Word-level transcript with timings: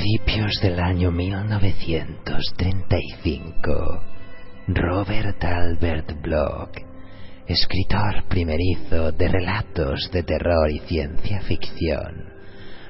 Principios 0.00 0.52
del 0.62 0.80
año 0.80 1.10
1935, 1.10 4.02
Robert 4.68 5.44
Albert 5.44 6.22
Bloch, 6.22 6.74
escritor 7.46 8.24
primerizo 8.26 9.12
de 9.12 9.28
relatos 9.28 10.10
de 10.10 10.22
terror 10.22 10.70
y 10.70 10.78
ciencia 10.80 11.42
ficción, 11.42 12.32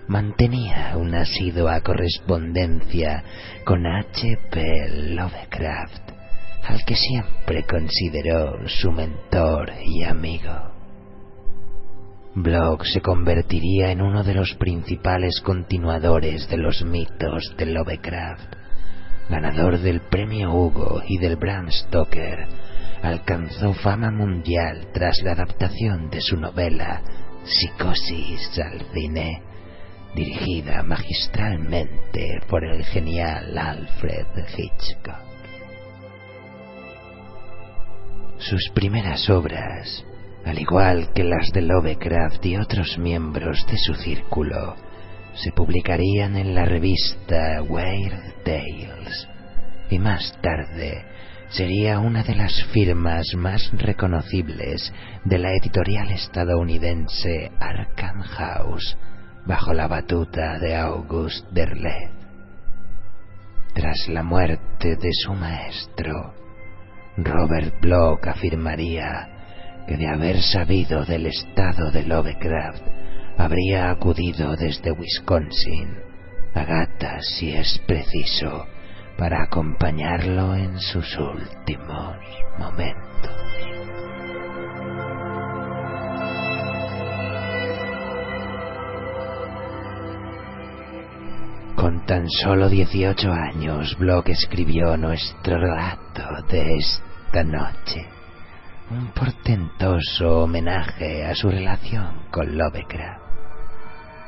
mantenía 0.07 0.97
una 0.97 1.23
asidua 1.23 1.81
correspondencia 1.81 3.25
con 3.65 3.85
H.P. 3.87 5.11
Lovecraft, 5.13 6.13
al 6.63 6.85
que 6.85 6.95
siempre 6.95 7.65
consideró 7.65 8.69
su 8.69 8.93
mentor 8.93 9.73
y 9.85 10.05
amigo. 10.05 10.70
Bloch 12.35 12.85
se 12.85 13.01
convertiría 13.01 13.91
en 13.91 14.01
uno 14.01 14.23
de 14.23 14.35
los 14.35 14.55
principales 14.55 15.41
continuadores 15.41 16.49
de 16.49 16.59
los 16.59 16.85
mitos 16.85 17.55
de 17.59 17.67
Lovecraft. 17.67 18.55
Ganador 19.29 19.79
del 19.81 20.01
premio 20.03 20.53
Hugo 20.53 21.03
y 21.09 21.19
del 21.19 21.37
Bram 21.37 21.71
Stoker, 21.71 22.47
alcanzó 23.03 23.75
fama 23.75 24.13
mundial 24.13 24.89
tras 24.93 25.21
la 25.25 25.33
adaptación 25.33 26.09
de 26.11 26.21
su 26.21 26.37
novela 26.37 27.03
Psicosis 27.45 28.61
al 28.61 28.81
cine, 28.93 29.43
dirigida 30.15 30.85
magistralmente 30.85 32.41
por 32.49 32.65
el 32.65 32.85
genial 32.85 33.59
Alfred 33.59 34.27
Hitchcock. 34.57 35.31
Sus 38.39 38.71
primeras 38.73 39.29
obras 39.29 40.05
al 40.45 40.59
igual 40.59 41.13
que 41.15 41.25
las 41.25 41.51
de 41.53 41.63
Lovecraft 41.63 42.45
y 42.47 42.57
otros 42.57 42.99
miembros 42.99 43.65
de 43.71 43.77
su 43.79 43.95
círculo, 43.95 44.77
se 45.35 45.53
publicarían 45.53 46.37
en 46.37 46.55
la 46.55 46.65
revista 46.65 47.63
Weird 47.63 48.43
Tales 48.45 49.29
y 49.91 49.99
más 49.99 50.37
tarde 50.41 51.05
sería 51.51 51.99
una 51.99 52.23
de 52.23 52.35
las 52.35 52.65
firmas 52.73 53.27
más 53.37 53.71
reconocibles 53.73 54.93
de 55.25 55.39
la 55.39 55.53
editorial 55.53 56.11
estadounidense 56.11 57.51
Arkham 57.59 58.23
House 58.23 58.97
bajo 59.47 59.73
la 59.73 59.89
batuta 59.89 60.59
de 60.59 60.77
August 60.77 61.47
Derleth. 61.51 62.13
Tras 63.75 64.09
la 64.09 64.23
muerte 64.23 64.97
de 64.97 65.11
su 65.13 65.33
maestro, 65.35 66.35
Robert 67.17 67.81
Bloch 67.81 68.27
afirmaría 68.27 69.40
que 69.91 69.97
de 69.97 70.07
haber 70.07 70.41
sabido 70.41 71.05
del 71.05 71.27
estado 71.27 71.91
de 71.91 72.05
Lovecraft 72.05 72.81
habría 73.37 73.91
acudido 73.91 74.55
desde 74.55 74.93
Wisconsin 74.93 75.99
a 76.55 76.63
Gata 76.63 77.19
si 77.21 77.51
es 77.51 77.83
preciso 77.89 78.69
para 79.19 79.43
acompañarlo 79.43 80.55
en 80.55 80.79
sus 80.79 81.19
últimos 81.19 82.19
momentos. 82.57 83.35
Con 91.75 92.07
tan 92.07 92.29
solo 92.29 92.69
18 92.69 93.33
años, 93.33 93.99
Block 93.99 94.29
escribió 94.29 94.97
nuestro 94.97 95.59
relato 95.59 96.23
de 96.49 96.77
esta 96.77 97.43
noche 97.43 98.20
un 98.91 99.13
portentoso 99.13 100.43
homenaje 100.43 101.25
a 101.25 101.35
su 101.35 101.49
relación 101.49 102.27
con 102.33 102.59
Lovecraft. 102.59 103.23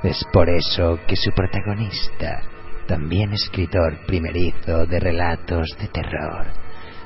Es 0.05 0.25
por 0.33 0.49
eso 0.49 1.01
que 1.07 1.17
su 1.17 1.33
protagonista, 1.33 2.43
también 2.87 3.33
escritor 3.33 4.07
primerizo 4.07 4.87
de 4.87 5.01
relatos 5.01 5.69
de 5.81 5.89
terror, 5.89 6.47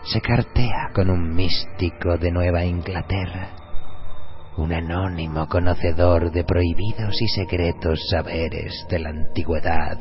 se 0.04 0.20
cartea 0.20 0.90
con 0.94 1.08
un 1.08 1.34
místico 1.34 2.18
de 2.18 2.30
Nueva 2.30 2.62
Inglaterra, 2.64 3.48
un 4.58 4.74
anónimo 4.74 5.48
conocedor 5.48 6.30
de 6.32 6.44
prohibidos 6.44 7.20
y 7.20 7.28
secretos 7.28 8.00
saberes 8.10 8.86
de 8.90 8.98
la 8.98 9.10
antigüedad, 9.10 9.98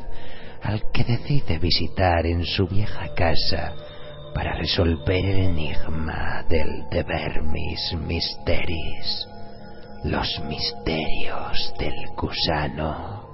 al 0.62 0.82
que 0.92 1.04
decide 1.04 1.58
visitar 1.58 2.26
en 2.26 2.44
su 2.44 2.66
vieja 2.66 3.14
casa 3.14 3.74
para 4.36 4.52
resolver 4.52 5.24
el 5.24 5.38
enigma 5.38 6.44
del 6.46 6.86
De 6.90 7.02
Vermis 7.04 7.96
Mysteris, 8.06 9.26
los 10.04 10.42
misterios 10.46 11.72
del 11.78 11.94
gusano, 12.14 13.24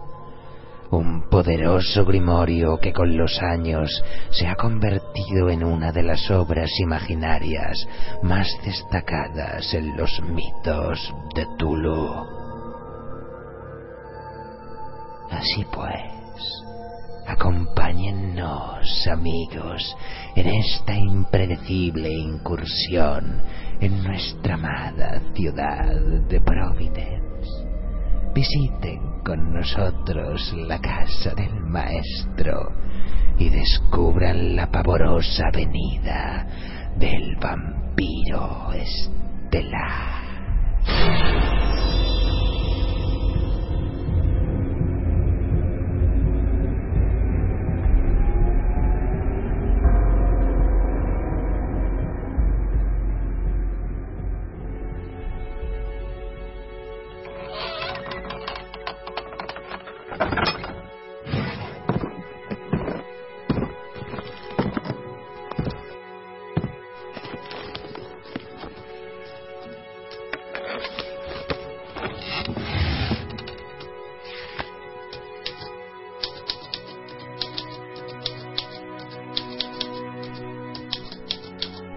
un 0.92 1.28
poderoso 1.28 2.04
grimorio 2.04 2.78
que 2.78 2.92
con 2.92 3.16
los 3.16 3.36
años 3.42 3.90
se 4.30 4.46
ha 4.46 4.54
convertido 4.54 5.50
en 5.50 5.64
una 5.64 5.90
de 5.90 6.04
las 6.04 6.30
obras 6.30 6.70
imaginarias 6.78 7.84
más 8.22 8.46
destacadas 8.64 9.74
en 9.74 9.96
los 9.96 10.22
mitos 10.22 11.12
de 11.34 11.48
Tulu. 11.58 12.14
Así 15.32 15.66
pues, 15.72 16.62
acompáñennos 17.26 19.06
amigos 19.10 19.96
en 20.34 20.48
esta 20.48 20.94
impredecible 20.94 22.10
incursión 22.10 23.40
en 23.80 24.02
nuestra 24.02 24.54
amada 24.54 25.20
ciudad 25.34 25.94
de 26.28 26.40
Providence. 26.40 27.22
Visiten 28.34 29.20
con 29.24 29.52
nosotros 29.52 30.52
la 30.66 30.78
casa 30.80 31.34
del 31.34 31.60
maestro 31.66 32.72
y 33.38 33.50
descubran 33.50 34.56
la 34.56 34.70
pavorosa 34.70 35.50
venida 35.52 36.46
del 36.96 37.36
vampiro 37.36 38.72
estelar. 38.72 40.22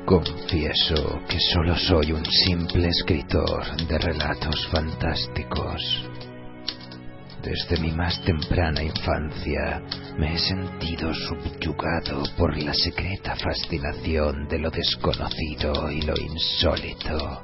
Confieso 0.05 1.19
que 1.27 1.39
solo 1.39 1.75
soy 1.75 2.11
un 2.11 2.23
simple 2.23 2.89
escritor 2.89 3.75
de 3.87 3.97
relatos 3.97 4.67
fantásticos. 4.67 5.81
Desde 7.41 7.79
mi 7.79 7.89
más 7.91 8.21
temprana 8.21 8.83
infancia 8.83 9.81
me 10.19 10.35
he 10.35 10.37
sentido 10.37 11.11
subyugado 11.11 12.21
por 12.37 12.55
la 12.55 12.75
secreta 12.75 13.35
fascinación 13.35 14.47
de 14.47 14.59
lo 14.59 14.69
desconocido 14.69 15.89
y 15.89 16.01
lo 16.01 16.13
insólito. 16.15 17.41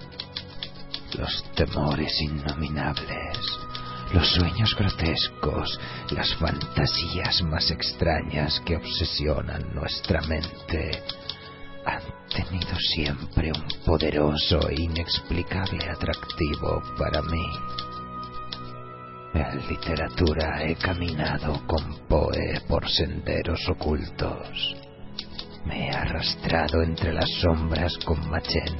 Los 1.17 1.43
temores 1.55 2.21
innominables, 2.21 3.39
los 4.13 4.27
sueños 4.35 4.75
grotescos, 4.75 5.79
las 6.11 6.35
fantasías 6.35 7.41
más 7.41 7.71
extrañas 7.71 8.61
que 8.63 8.75
obsesionan 8.75 9.73
nuestra 9.73 10.21
mente 10.21 11.01
tenido 12.33 12.75
siempre 12.79 13.51
un 13.51 13.67
poderoso 13.85 14.69
e 14.69 14.81
inexplicable 14.81 15.85
atractivo 15.89 16.81
para 16.97 17.21
mí. 17.21 17.47
En 19.33 19.67
literatura 19.67 20.63
he 20.63 20.75
caminado 20.75 21.65
con 21.67 22.07
Poe 22.07 22.61
por 22.67 22.89
senderos 22.89 23.59
ocultos. 23.69 24.75
Me 25.65 25.87
he 25.87 25.91
arrastrado 25.91 26.81
entre 26.81 27.13
las 27.13 27.29
sombras 27.41 27.97
con 28.05 28.29
Machen. 28.29 28.75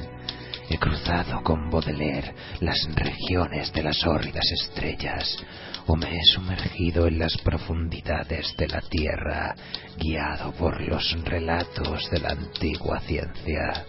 He 0.70 0.78
cruzado 0.78 1.42
con 1.44 1.70
Baudelaire 1.70 2.34
las 2.62 2.78
regiones 2.96 3.72
de 3.74 3.84
las 3.84 4.06
hórridas 4.06 4.46
estrellas, 4.52 5.38
o 5.88 5.96
me 5.96 6.18
he 6.18 6.24
sumergido 6.34 7.08
en 7.08 7.20
las 7.20 7.38
profundidades 7.38 8.56
de 8.58 8.68
la 8.68 8.82
tierra, 8.82 9.56
guiado 9.98 10.52
por 10.54 10.82
los 10.82 11.16
relatos 11.24 12.10
de 12.12 12.20
la 12.20 12.30
antigua 12.30 13.00
ciencia. 13.02 13.86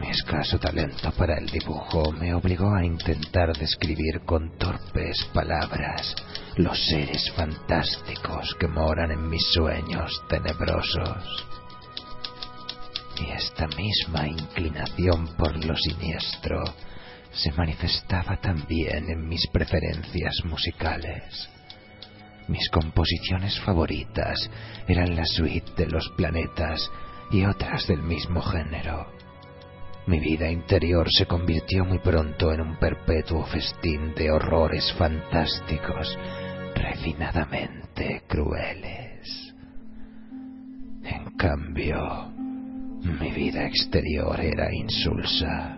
Mi 0.00 0.10
escaso 0.10 0.58
talento 0.58 1.10
para 1.12 1.38
el 1.38 1.46
dibujo 1.46 2.12
me 2.12 2.34
obligó 2.34 2.74
a 2.74 2.84
intentar 2.84 3.56
describir 3.56 4.20
con 4.24 4.56
torpes 4.58 5.24
palabras 5.32 6.14
los 6.56 6.78
seres 6.88 7.30
fantásticos 7.34 8.54
que 8.60 8.68
moran 8.68 9.10
en 9.12 9.28
mis 9.28 9.44
sueños 9.52 10.22
tenebrosos. 10.28 11.46
Y 13.20 13.30
esta 13.30 13.66
misma 13.68 14.28
inclinación 14.28 15.36
por 15.36 15.64
lo 15.64 15.74
siniestro 15.76 16.62
se 17.32 17.52
manifestaba 17.52 18.36
también 18.36 19.10
en 19.10 19.28
mis 19.28 19.46
preferencias 19.48 20.34
musicales. 20.44 21.48
Mis 22.48 22.68
composiciones 22.70 23.60
favoritas 23.60 24.50
eran 24.86 25.14
la 25.14 25.24
suite 25.26 25.72
de 25.76 25.86
los 25.86 26.08
planetas 26.16 26.90
y 27.30 27.44
otras 27.44 27.86
del 27.86 28.02
mismo 28.02 28.40
género. 28.40 29.06
Mi 30.06 30.18
vida 30.18 30.50
interior 30.50 31.06
se 31.10 31.26
convirtió 31.26 31.84
muy 31.84 31.98
pronto 31.98 32.50
en 32.50 32.62
un 32.62 32.78
perpetuo 32.78 33.44
festín 33.44 34.14
de 34.14 34.30
horrores 34.30 34.90
fantásticos, 34.94 36.16
refinadamente 36.74 38.22
crueles. 38.26 39.54
En 41.04 41.36
cambio, 41.36 42.32
mi 43.02 43.30
vida 43.32 43.66
exterior 43.66 44.40
era 44.40 44.74
insulsa. 44.74 45.77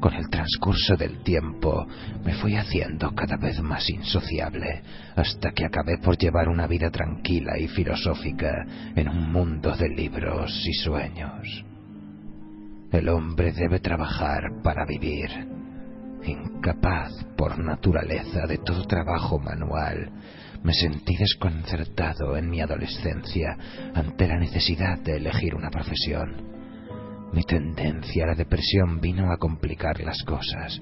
Con 0.00 0.14
el 0.14 0.28
transcurso 0.28 0.94
del 0.96 1.22
tiempo 1.22 1.86
me 2.22 2.34
fui 2.34 2.54
haciendo 2.54 3.14
cada 3.14 3.36
vez 3.36 3.60
más 3.62 3.88
insociable, 3.88 4.82
hasta 5.16 5.52
que 5.52 5.64
acabé 5.64 5.98
por 5.98 6.18
llevar 6.18 6.48
una 6.48 6.66
vida 6.66 6.90
tranquila 6.90 7.58
y 7.58 7.66
filosófica 7.68 8.66
en 8.94 9.08
un 9.08 9.32
mundo 9.32 9.74
de 9.74 9.88
libros 9.88 10.52
y 10.66 10.72
sueños. 10.74 11.64
El 12.92 13.08
hombre 13.08 13.52
debe 13.52 13.80
trabajar 13.80 14.42
para 14.62 14.84
vivir. 14.84 15.30
Incapaz 16.24 17.12
por 17.36 17.58
naturaleza 17.58 18.46
de 18.46 18.58
todo 18.58 18.84
trabajo 18.86 19.38
manual, 19.38 20.10
me 20.62 20.74
sentí 20.74 21.16
desconcertado 21.16 22.36
en 22.36 22.50
mi 22.50 22.60
adolescencia 22.60 23.56
ante 23.94 24.26
la 24.26 24.38
necesidad 24.38 24.98
de 24.98 25.16
elegir 25.16 25.54
una 25.54 25.70
profesión. 25.70 26.55
Mi 27.36 27.44
tendencia 27.44 28.24
a 28.24 28.28
la 28.28 28.34
depresión 28.34 28.98
vino 28.98 29.30
a 29.30 29.36
complicar 29.36 30.00
las 30.00 30.22
cosas 30.22 30.80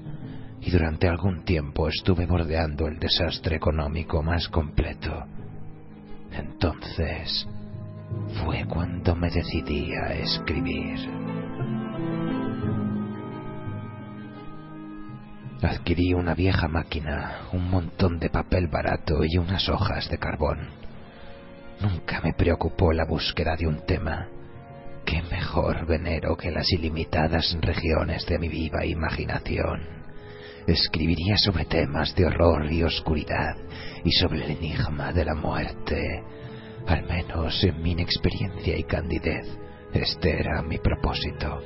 y 0.61 0.71
durante 0.71 1.09
algún 1.09 1.45
tiempo 1.45 1.89
estuve 1.89 2.27
bordeando 2.27 2.87
el 2.87 3.01
desastre 3.01 3.57
económico 3.57 4.23
más 4.23 4.47
completo. 4.49 5.25
Entonces 6.31 7.49
fue 8.45 8.65
cuando 8.67 9.17
me 9.17 9.31
decidí 9.31 9.93
a 9.95 10.13
escribir. 10.15 11.01
Adquirí 15.61 16.15
una 16.15 16.35
vieja 16.35 16.69
máquina, 16.69 17.49
un 17.53 17.69
montón 17.69 18.21
de 18.21 18.31
papel 18.31 18.69
barato 18.69 19.25
y 19.25 19.39
unas 19.39 19.69
hojas 19.69 20.09
de 20.09 20.19
carbón. 20.19 20.69
Nunca 21.81 22.21
me 22.21 22.33
preocupó 22.33 22.93
la 22.93 23.07
búsqueda 23.07 23.57
de 23.57 23.67
un 23.67 23.85
tema. 23.85 24.29
¿Qué 25.05 25.23
mejor 25.23 25.87
venero 25.87 26.37
que 26.37 26.51
las 26.51 26.73
ilimitadas 26.73 27.57
regiones 27.61 28.25
de 28.27 28.39
mi 28.39 28.49
viva 28.49 28.87
imaginación? 28.87 29.83
Escribiría 30.67 31.37
sobre 31.37 31.67
temas 31.67 32.15
de 32.15 32.25
horror 32.25 32.73
y 32.73 32.83
oscuridad 32.83 33.55
y 34.03 34.13
sobre 34.13 34.45
el 34.45 34.51
enigma 34.53 35.13
de 35.13 35.25
la 35.27 35.35
muerte. 35.35 36.23
Al 36.87 37.05
menos 37.05 37.63
en 37.65 37.83
mi 37.83 37.93
inexperiencia 37.93 38.77
y 38.79 38.85
candidez, 38.85 39.47
este 39.93 40.41
era 40.41 40.63
mi 40.63 40.79
propósito. 40.79 41.61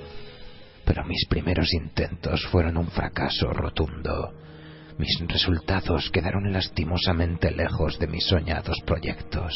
Pero 0.85 1.05
mis 1.05 1.25
primeros 1.29 1.73
intentos 1.75 2.45
fueron 2.49 2.77
un 2.77 2.89
fracaso 2.89 3.53
rotundo. 3.53 4.33
Mis 4.99 5.17
resultados 5.29 6.11
quedaron 6.11 6.53
lastimosamente 6.53 7.53
lejos 7.53 7.99
de 8.01 8.09
mis 8.09 8.27
soñados 8.27 8.79
proyectos. 8.85 9.53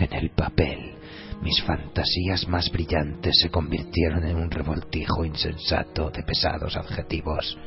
En 0.00 0.12
el 0.12 0.30
papel 0.30 0.96
mis 1.42 1.62
fantasías 1.62 2.46
más 2.48 2.70
brillantes 2.70 3.38
se 3.40 3.50
convirtieron 3.50 4.24
en 4.24 4.36
un 4.36 4.50
revoltijo 4.50 5.24
insensato 5.24 6.10
de 6.10 6.22
pesados 6.22 6.76
adjetivos, 6.76 7.58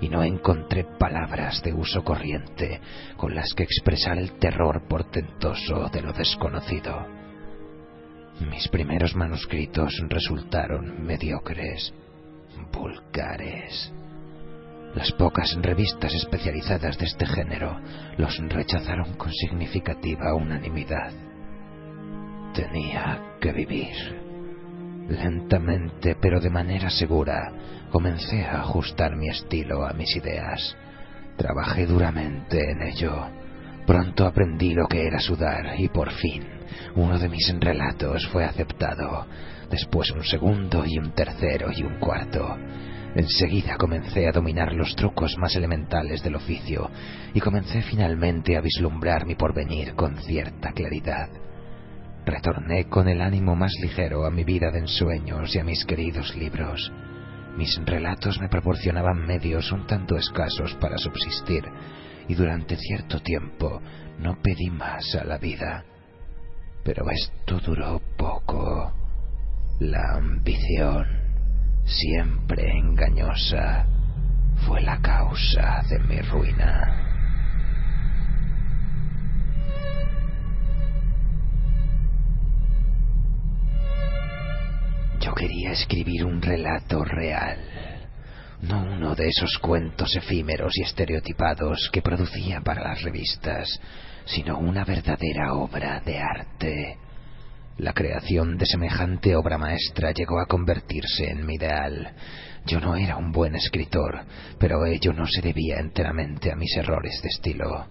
y 0.00 0.08
no 0.08 0.24
encontré 0.24 0.84
palabras 0.98 1.62
de 1.62 1.72
uso 1.72 2.02
corriente 2.02 2.80
con 3.16 3.34
las 3.34 3.54
que 3.54 3.62
expresar 3.62 4.18
el 4.18 4.32
terror 4.38 4.88
portentoso 4.88 5.88
de 5.92 6.02
lo 6.02 6.12
desconocido. 6.12 7.06
Mis 8.50 8.66
primeros 8.68 9.14
manuscritos 9.14 10.02
resultaron 10.08 11.06
mediocres, 11.06 11.94
vulgares. 12.72 13.92
Las 14.96 15.12
pocas 15.12 15.56
revistas 15.62 16.12
especializadas 16.12 16.98
de 16.98 17.06
este 17.06 17.24
género 17.24 17.78
los 18.18 18.36
rechazaron 18.48 19.14
con 19.14 19.32
significativa 19.32 20.34
unanimidad. 20.34 21.31
Tenía 22.54 23.36
que 23.40 23.52
vivir. 23.52 23.94
Lentamente, 25.08 26.16
pero 26.20 26.40
de 26.40 26.50
manera 26.50 26.90
segura, 26.90 27.52
comencé 27.90 28.44
a 28.44 28.60
ajustar 28.60 29.16
mi 29.16 29.28
estilo 29.28 29.84
a 29.84 29.92
mis 29.92 30.14
ideas. 30.16 30.76
Trabajé 31.36 31.86
duramente 31.86 32.58
en 32.70 32.82
ello. 32.82 33.28
Pronto 33.86 34.26
aprendí 34.26 34.74
lo 34.74 34.86
que 34.86 35.06
era 35.06 35.18
sudar 35.18 35.74
y 35.78 35.88
por 35.88 36.10
fin 36.12 36.52
uno 36.94 37.18
de 37.18 37.28
mis 37.28 37.52
relatos 37.58 38.26
fue 38.28 38.44
aceptado. 38.44 39.26
Después 39.70 40.10
un 40.10 40.24
segundo 40.24 40.84
y 40.86 40.98
un 40.98 41.12
tercero 41.12 41.70
y 41.74 41.82
un 41.82 41.98
cuarto. 41.98 42.56
Enseguida 43.14 43.76
comencé 43.76 44.26
a 44.26 44.32
dominar 44.32 44.72
los 44.72 44.94
trucos 44.96 45.36
más 45.38 45.54
elementales 45.56 46.22
del 46.22 46.36
oficio 46.36 46.90
y 47.34 47.40
comencé 47.40 47.82
finalmente 47.82 48.56
a 48.56 48.60
vislumbrar 48.60 49.26
mi 49.26 49.34
porvenir 49.34 49.94
con 49.94 50.16
cierta 50.16 50.72
claridad. 50.72 51.28
Retorné 52.24 52.88
con 52.88 53.08
el 53.08 53.20
ánimo 53.20 53.56
más 53.56 53.72
ligero 53.80 54.24
a 54.24 54.30
mi 54.30 54.44
vida 54.44 54.70
de 54.70 54.80
ensueños 54.80 55.54
y 55.54 55.58
a 55.58 55.64
mis 55.64 55.84
queridos 55.84 56.36
libros. 56.36 56.92
Mis 57.56 57.78
relatos 57.84 58.40
me 58.40 58.48
proporcionaban 58.48 59.26
medios 59.26 59.72
un 59.72 59.86
tanto 59.86 60.16
escasos 60.16 60.74
para 60.80 60.98
subsistir 60.98 61.64
y 62.28 62.34
durante 62.34 62.76
cierto 62.76 63.20
tiempo 63.20 63.82
no 64.18 64.40
pedí 64.40 64.70
más 64.70 65.14
a 65.16 65.24
la 65.24 65.38
vida. 65.38 65.84
Pero 66.84 67.10
esto 67.10 67.58
duró 67.60 68.00
poco. 68.16 68.92
La 69.80 70.14
ambición 70.16 71.22
siempre 71.84 72.70
engañosa, 72.70 73.86
fue 74.66 74.80
la 74.80 75.00
causa 75.00 75.82
de 75.88 75.98
mi 76.00 76.20
ruina. 76.20 77.11
Escribir 85.72 86.24
un 86.24 86.40
relato 86.40 87.04
real, 87.04 87.58
no 88.62 88.82
uno 88.82 89.14
de 89.14 89.28
esos 89.28 89.58
cuentos 89.58 90.14
efímeros 90.16 90.72
y 90.76 90.82
estereotipados 90.82 91.90
que 91.92 92.02
producía 92.02 92.60
para 92.60 92.82
las 92.82 93.02
revistas, 93.02 93.80
sino 94.24 94.58
una 94.58 94.84
verdadera 94.84 95.54
obra 95.54 96.00
de 96.00 96.18
arte 96.18 96.98
la 97.78 97.94
creación 97.94 98.58
de 98.58 98.66
semejante 98.66 99.34
obra 99.34 99.56
maestra 99.56 100.12
llegó 100.12 100.40
a 100.40 100.46
convertirse 100.46 101.30
en 101.30 101.46
mi 101.46 101.54
ideal. 101.54 102.12
Yo 102.66 102.80
no 102.80 102.96
era 102.96 103.16
un 103.16 103.32
buen 103.32 103.56
escritor, 103.56 104.24
pero 104.58 104.84
ello 104.84 105.12
no 105.12 105.26
se 105.26 105.40
debía 105.40 105.78
enteramente 105.80 106.52
a 106.52 106.56
mis 106.56 106.76
errores 106.76 107.18
de 107.22 107.28
estilo. 107.28 107.86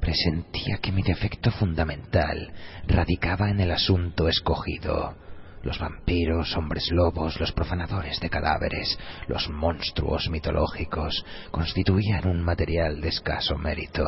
Presentía 0.00 0.78
que 0.80 0.92
mi 0.92 1.02
defecto 1.02 1.50
fundamental 1.50 2.52
radicaba 2.86 3.50
en 3.50 3.60
el 3.60 3.72
asunto 3.72 4.28
escogido. 4.28 5.16
Los 5.62 5.78
vampiros, 5.78 6.56
hombres 6.56 6.90
lobos, 6.90 7.38
los 7.38 7.52
profanadores 7.52 8.18
de 8.20 8.28
cadáveres, 8.28 8.98
los 9.28 9.48
monstruos 9.48 10.28
mitológicos 10.28 11.24
constituían 11.50 12.26
un 12.26 12.42
material 12.42 13.00
de 13.00 13.08
escaso 13.08 13.56
mérito. 13.56 14.02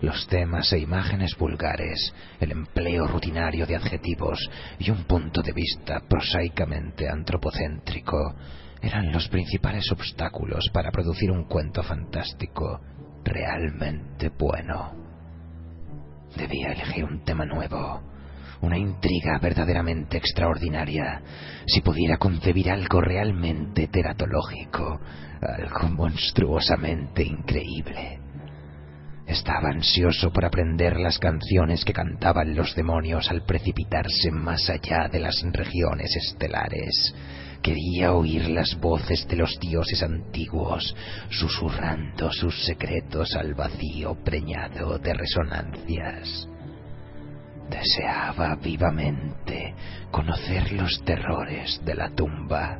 Los 0.00 0.26
temas 0.26 0.72
e 0.72 0.78
imágenes 0.78 1.36
vulgares, 1.36 2.12
el 2.40 2.52
empleo 2.52 3.06
rutinario 3.06 3.66
de 3.66 3.76
adjetivos 3.76 4.38
y 4.78 4.90
un 4.90 5.04
punto 5.04 5.42
de 5.42 5.52
vista 5.52 6.00
prosaicamente 6.08 7.08
antropocéntrico 7.08 8.34
eran 8.80 9.12
los 9.12 9.28
principales 9.28 9.92
obstáculos 9.92 10.68
para 10.72 10.90
producir 10.90 11.30
un 11.30 11.44
cuento 11.44 11.82
fantástico 11.82 12.80
realmente 13.22 14.30
bueno. 14.30 14.92
Debía 16.36 16.72
elegir 16.72 17.04
un 17.04 17.22
tema 17.24 17.44
nuevo, 17.44 18.02
una 18.62 18.78
intriga 18.78 19.38
verdaderamente 19.38 20.16
extraordinaria, 20.16 21.20
si 21.66 21.80
pudiera 21.80 22.16
concebir 22.16 22.70
algo 22.70 23.00
realmente 23.00 23.88
teratológico, 23.88 25.00
algo 25.40 25.88
monstruosamente 25.88 27.24
increíble. 27.24 28.20
Estaba 29.26 29.70
ansioso 29.70 30.32
por 30.32 30.44
aprender 30.44 30.98
las 30.98 31.18
canciones 31.18 31.84
que 31.84 31.92
cantaban 31.92 32.54
los 32.54 32.74
demonios 32.74 33.30
al 33.30 33.44
precipitarse 33.44 34.30
más 34.30 34.68
allá 34.68 35.08
de 35.08 35.20
las 35.20 35.42
regiones 35.42 36.14
estelares. 36.16 37.14
Quería 37.62 38.12
oír 38.12 38.48
las 38.48 38.78
voces 38.80 39.26
de 39.28 39.36
los 39.36 39.58
dioses 39.60 40.02
antiguos, 40.02 40.94
susurrando 41.30 42.32
sus 42.32 42.64
secretos 42.64 43.34
al 43.36 43.54
vacío 43.54 44.16
preñado 44.24 44.98
de 44.98 45.14
resonancias. 45.14 46.48
Deseaba 47.72 48.54
vivamente 48.56 49.74
conocer 50.10 50.72
los 50.72 51.02
terrores 51.04 51.80
de 51.84 51.94
la 51.94 52.10
tumba, 52.10 52.78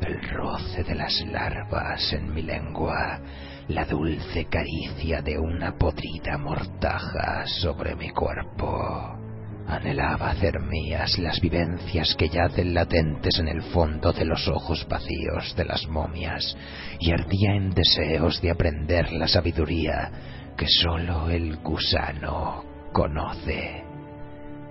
el 0.00 0.22
roce 0.30 0.84
de 0.84 0.94
las 0.94 1.20
larvas 1.26 2.12
en 2.12 2.32
mi 2.32 2.42
lengua, 2.42 3.20
la 3.68 3.84
dulce 3.84 4.46
caricia 4.46 5.20
de 5.20 5.36
una 5.36 5.76
podrida 5.76 6.38
mortaja 6.38 7.44
sobre 7.46 7.96
mi 7.96 8.10
cuerpo. 8.10 9.18
Anhelaba 9.66 10.30
hacer 10.30 10.60
mías 10.60 11.18
las 11.18 11.40
vivencias 11.40 12.14
que 12.14 12.28
yacen 12.28 12.72
latentes 12.72 13.36
en 13.40 13.48
el 13.48 13.62
fondo 13.62 14.12
de 14.12 14.24
los 14.24 14.46
ojos 14.46 14.86
vacíos 14.88 15.54
de 15.56 15.64
las 15.64 15.88
momias 15.88 16.56
y 17.00 17.10
ardía 17.10 17.54
en 17.54 17.70
deseos 17.70 18.40
de 18.40 18.52
aprender 18.52 19.12
la 19.12 19.26
sabiduría 19.26 20.10
que 20.56 20.66
sólo 20.68 21.28
el 21.30 21.56
gusano 21.56 22.64
conoce. 22.92 23.89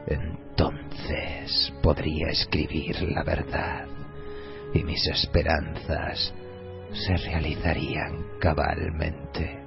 Entonces 0.07 1.73
podría 1.81 2.27
escribir 2.27 3.01
la 3.03 3.23
verdad 3.23 3.85
y 4.73 4.83
mis 4.83 5.05
esperanzas 5.07 6.33
se 6.91 7.17
realizarían 7.17 8.25
cabalmente. 8.39 9.59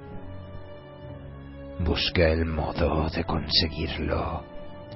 Busqué 1.79 2.31
el 2.31 2.45
modo 2.45 3.09
de 3.09 3.23
conseguirlo. 3.23 4.43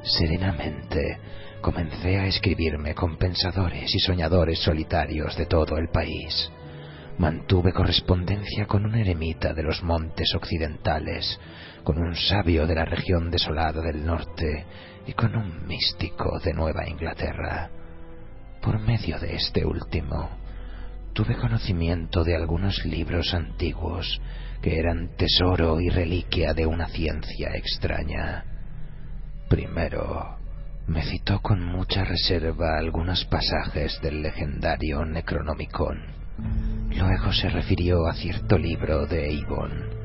Serenamente 0.04 1.20
comencé 1.62 2.18
a 2.18 2.28
escribirme 2.28 2.94
con 2.94 3.18
pensadores 3.18 3.94
y 3.94 4.00
soñadores 4.00 4.60
solitarios 4.60 5.36
de 5.36 5.46
todo 5.46 5.78
el 5.78 5.90
país. 5.90 6.52
Mantuve 7.18 7.74
correspondencia 7.74 8.68
con 8.68 8.86
un 8.86 8.96
eremita 8.96 9.54
de 9.54 9.64
los 9.64 9.82
montes 9.82 10.34
occidentales, 10.36 11.40
con 11.84 11.98
un 11.98 12.16
sabio 12.16 12.68
de 12.68 12.76
la 12.76 12.86
región 12.86 13.32
desolada 13.32 13.82
del 13.82 14.06
norte 14.06 14.66
y 15.08 15.14
con 15.14 15.36
un 15.36 15.66
místico 15.66 16.38
de 16.40 16.54
Nueva 16.54 16.88
Inglaterra. 16.88 17.70
Por 18.62 18.80
medio 18.80 19.18
de 19.18 19.36
este 19.36 19.66
último, 19.66 20.30
tuve 21.14 21.38
conocimiento 21.38 22.24
de 22.24 22.36
algunos 22.36 22.86
libros 22.86 23.34
antiguos 23.34 24.22
que 24.62 24.78
eran 24.78 25.16
tesoro 25.16 25.80
y 25.80 25.90
reliquia 25.90 26.54
de 26.54 26.66
una 26.66 26.88
ciencia 26.90 27.52
extraña. 27.56 28.44
Primero, 29.48 30.38
me 30.88 31.04
citó 31.04 31.42
con 31.42 31.64
mucha 31.66 32.04
reserva 32.04 32.78
algunos 32.78 33.24
pasajes 33.26 34.00
del 34.02 34.22
legendario 34.22 35.06
Necronomicon. 35.06 36.02
Luego 36.90 37.32
se 37.32 37.50
refirió 37.50 38.08
a 38.08 38.14
cierto 38.14 38.58
libro 38.58 39.06
de 39.06 39.30
Eibon, 39.30 39.97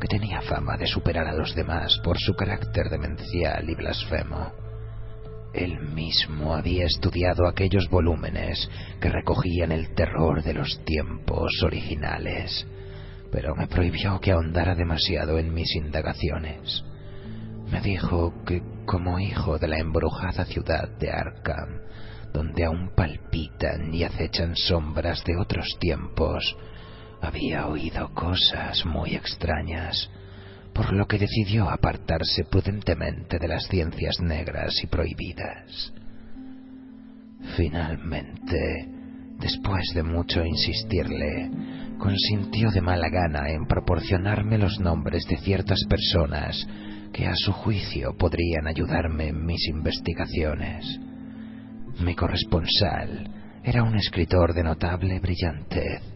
que 0.00 0.08
tenía 0.08 0.40
fama 0.42 0.76
de 0.76 0.86
superar 0.86 1.26
a 1.26 1.34
los 1.34 1.54
demás 1.54 2.00
por 2.02 2.18
su 2.18 2.34
carácter 2.34 2.88
demencial 2.88 3.68
y 3.68 3.74
blasfemo. 3.74 4.52
Él 5.52 5.80
mismo 5.80 6.54
había 6.54 6.86
estudiado 6.86 7.46
aquellos 7.46 7.88
volúmenes 7.90 8.68
que 9.00 9.08
recogían 9.08 9.72
el 9.72 9.94
terror 9.94 10.42
de 10.42 10.54
los 10.54 10.84
tiempos 10.84 11.62
originales, 11.62 12.66
pero 13.32 13.54
me 13.54 13.66
prohibió 13.66 14.20
que 14.20 14.32
ahondara 14.32 14.74
demasiado 14.74 15.38
en 15.38 15.52
mis 15.52 15.74
indagaciones. 15.74 16.84
Me 17.70 17.80
dijo 17.80 18.32
que 18.44 18.62
como 18.86 19.18
hijo 19.18 19.58
de 19.58 19.68
la 19.68 19.78
embrujada 19.78 20.44
ciudad 20.44 20.88
de 20.98 21.10
Arkham, 21.10 21.80
donde 22.32 22.64
aún 22.64 22.90
palpitan 22.94 23.92
y 23.92 24.04
acechan 24.04 24.54
sombras 24.56 25.24
de 25.24 25.36
otros 25.36 25.66
tiempos, 25.80 26.56
había 27.22 27.66
oído 27.66 28.12
cosas 28.14 28.84
muy 28.86 29.14
extrañas 29.14 30.10
por 30.74 30.92
lo 30.92 31.06
que 31.06 31.18
decidió 31.18 31.68
apartarse 31.68 32.44
prudentemente 32.44 33.38
de 33.38 33.48
las 33.48 33.66
ciencias 33.66 34.20
negras 34.20 34.72
y 34.82 34.86
prohibidas. 34.86 35.92
Finalmente, 37.56 38.88
después 39.38 39.82
de 39.94 40.02
mucho 40.02 40.44
insistirle, 40.44 41.50
consintió 41.98 42.70
de 42.70 42.80
mala 42.80 43.08
gana 43.08 43.50
en 43.50 43.66
proporcionarme 43.66 44.58
los 44.58 44.78
nombres 44.78 45.24
de 45.28 45.38
ciertas 45.38 45.80
personas 45.88 46.66
que 47.12 47.26
a 47.26 47.34
su 47.34 47.52
juicio 47.52 48.16
podrían 48.16 48.66
ayudarme 48.66 49.28
en 49.28 49.44
mis 49.44 49.66
investigaciones. 49.68 50.98
Mi 52.00 52.14
corresponsal 52.14 53.28
era 53.64 53.82
un 53.82 53.96
escritor 53.96 54.54
de 54.54 54.62
notable 54.62 55.18
brillantez, 55.18 56.09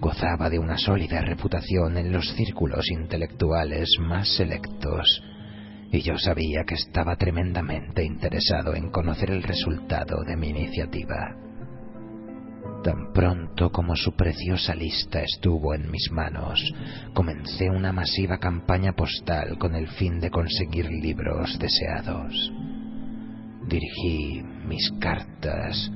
gozaba 0.00 0.48
de 0.48 0.58
una 0.58 0.78
sólida 0.78 1.20
reputación 1.20 1.96
en 1.96 2.12
los 2.12 2.28
círculos 2.34 2.90
intelectuales 2.90 3.88
más 4.00 4.28
selectos, 4.36 5.22
y 5.90 6.02
yo 6.02 6.18
sabía 6.18 6.64
que 6.64 6.74
estaba 6.74 7.16
tremendamente 7.16 8.04
interesado 8.04 8.74
en 8.74 8.90
conocer 8.90 9.30
el 9.30 9.42
resultado 9.42 10.22
de 10.24 10.36
mi 10.36 10.50
iniciativa. 10.50 11.34
Tan 12.84 13.12
pronto 13.12 13.70
como 13.70 13.96
su 13.96 14.14
preciosa 14.14 14.74
lista 14.74 15.20
estuvo 15.22 15.74
en 15.74 15.90
mis 15.90 16.12
manos, 16.12 16.62
comencé 17.12 17.68
una 17.70 17.92
masiva 17.92 18.38
campaña 18.38 18.92
postal 18.92 19.58
con 19.58 19.74
el 19.74 19.88
fin 19.88 20.20
de 20.20 20.30
conseguir 20.30 20.86
libros 20.86 21.58
deseados. 21.58 22.52
Dirigí 23.66 24.42
mis 24.66 24.92
cartas 25.00 25.90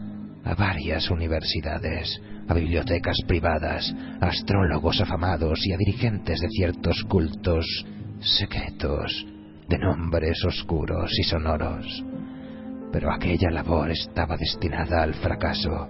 a 0.44 0.54
varias 0.54 1.08
universidades, 1.10 2.20
a 2.48 2.54
bibliotecas 2.54 3.16
privadas, 3.26 3.94
a 4.20 4.26
astrólogos 4.26 5.00
afamados 5.00 5.58
y 5.66 5.72
a 5.72 5.76
dirigentes 5.76 6.40
de 6.40 6.48
ciertos 6.48 7.02
cultos 7.08 7.66
secretos, 8.20 9.26
de 9.68 9.78
nombres 9.78 10.44
oscuros 10.44 11.10
y 11.18 11.24
sonoros. 11.24 12.04
Pero 12.92 13.12
aquella 13.12 13.50
labor 13.50 13.90
estaba 13.90 14.36
destinada 14.36 15.02
al 15.02 15.14
fracaso. 15.14 15.88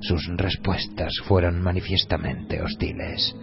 Sus 0.00 0.28
respuestas 0.36 1.12
fueron 1.24 1.62
manifiestamente 1.62 2.60
hostiles. 2.60 3.34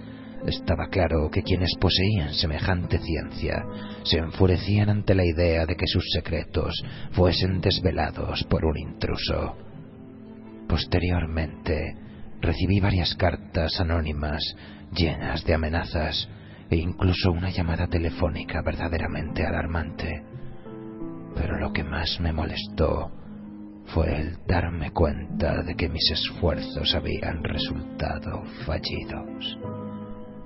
Estaba 0.46 0.88
claro 0.90 1.30
que 1.32 1.42
quienes 1.42 1.72
poseían 1.80 2.34
semejante 2.34 3.00
ciencia 3.00 3.64
se 4.04 4.18
enfurecían 4.18 4.90
ante 4.90 5.16
la 5.16 5.26
idea 5.26 5.66
de 5.66 5.76
que 5.76 5.88
sus 5.88 6.04
secretos 6.14 6.84
fuesen 7.12 7.62
desvelados 7.62 8.44
por 8.44 8.66
un 8.66 8.78
intruso. 8.78 9.56
Posteriormente, 10.68 11.96
recibí 12.44 12.80
varias 12.80 13.16
cartas 13.16 13.80
anónimas 13.80 14.44
llenas 14.94 15.44
de 15.46 15.54
amenazas 15.54 16.30
e 16.70 16.76
incluso 16.76 17.32
una 17.32 17.50
llamada 17.50 17.88
telefónica 17.88 18.62
verdaderamente 18.62 19.46
alarmante. 19.46 20.24
Pero 21.36 21.58
lo 21.58 21.72
que 21.72 21.84
más 21.84 22.20
me 22.20 22.34
molestó 22.34 23.12
fue 23.88 24.20
el 24.20 24.38
darme 24.46 24.92
cuenta 24.92 25.64
de 25.64 25.76
que 25.76 25.90
mis 25.90 26.12
esfuerzos 26.12 26.94
habían 26.94 27.44
resultado 27.44 28.44
fallidos. 28.66 29.58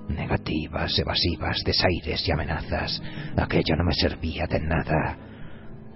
Negativas, 0.08 0.98
evasivas, 0.98 1.62
desaires 1.64 2.26
y 2.26 2.32
amenazas. 2.32 3.02
Aquello 3.36 3.76
no 3.76 3.84
me 3.84 3.92
servía 3.92 4.46
de 4.46 4.60
nada. 4.60 5.18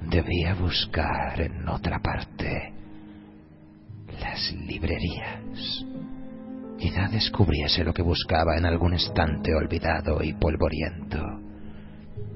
Debía 0.03 0.55
buscar 0.55 1.41
en 1.41 1.67
otra 1.69 1.99
parte. 2.01 2.73
Las 4.21 4.53
librerías. 4.53 5.92
Descubriese 7.13 7.85
lo 7.85 7.93
que 7.93 8.03
buscaba 8.03 8.57
en 8.57 8.65
algún 8.65 8.95
estante 8.95 9.55
olvidado 9.55 10.23
y 10.23 10.33
polvoriento. 10.33 11.23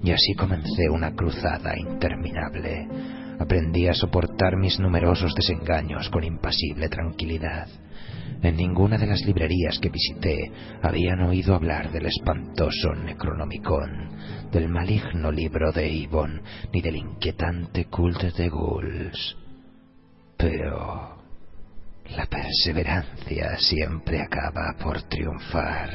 Y 0.02 0.10
así 0.10 0.34
comencé 0.34 0.88
una 0.90 1.12
cruzada 1.12 1.76
interminable. 1.76 2.86
Aprendí 3.40 3.88
a 3.88 3.94
soportar 3.94 4.56
mis 4.56 4.78
numerosos 4.78 5.34
desengaños 5.34 6.08
con 6.10 6.24
impasible 6.24 6.88
tranquilidad. 6.88 7.68
En 8.42 8.56
ninguna 8.56 8.96
de 8.96 9.06
las 9.06 9.24
librerías 9.24 9.78
que 9.80 9.88
visité 9.88 10.52
habían 10.82 11.22
oído 11.22 11.54
hablar 11.54 11.90
del 11.90 12.06
espantoso 12.06 12.94
Necronomicon, 12.94 14.10
del 14.52 14.68
maligno 14.68 15.32
libro 15.32 15.72
de 15.72 15.88
Ibon, 15.88 16.42
ni 16.72 16.80
del 16.80 16.96
inquietante 16.96 17.86
culte 17.86 18.30
de 18.30 18.48
Ghouls. 18.50 19.36
Pero 20.36 21.15
la 22.14 22.26
perseverancia 22.26 23.56
siempre 23.58 24.22
acaba 24.22 24.74
por 24.78 25.02
triunfar. 25.02 25.90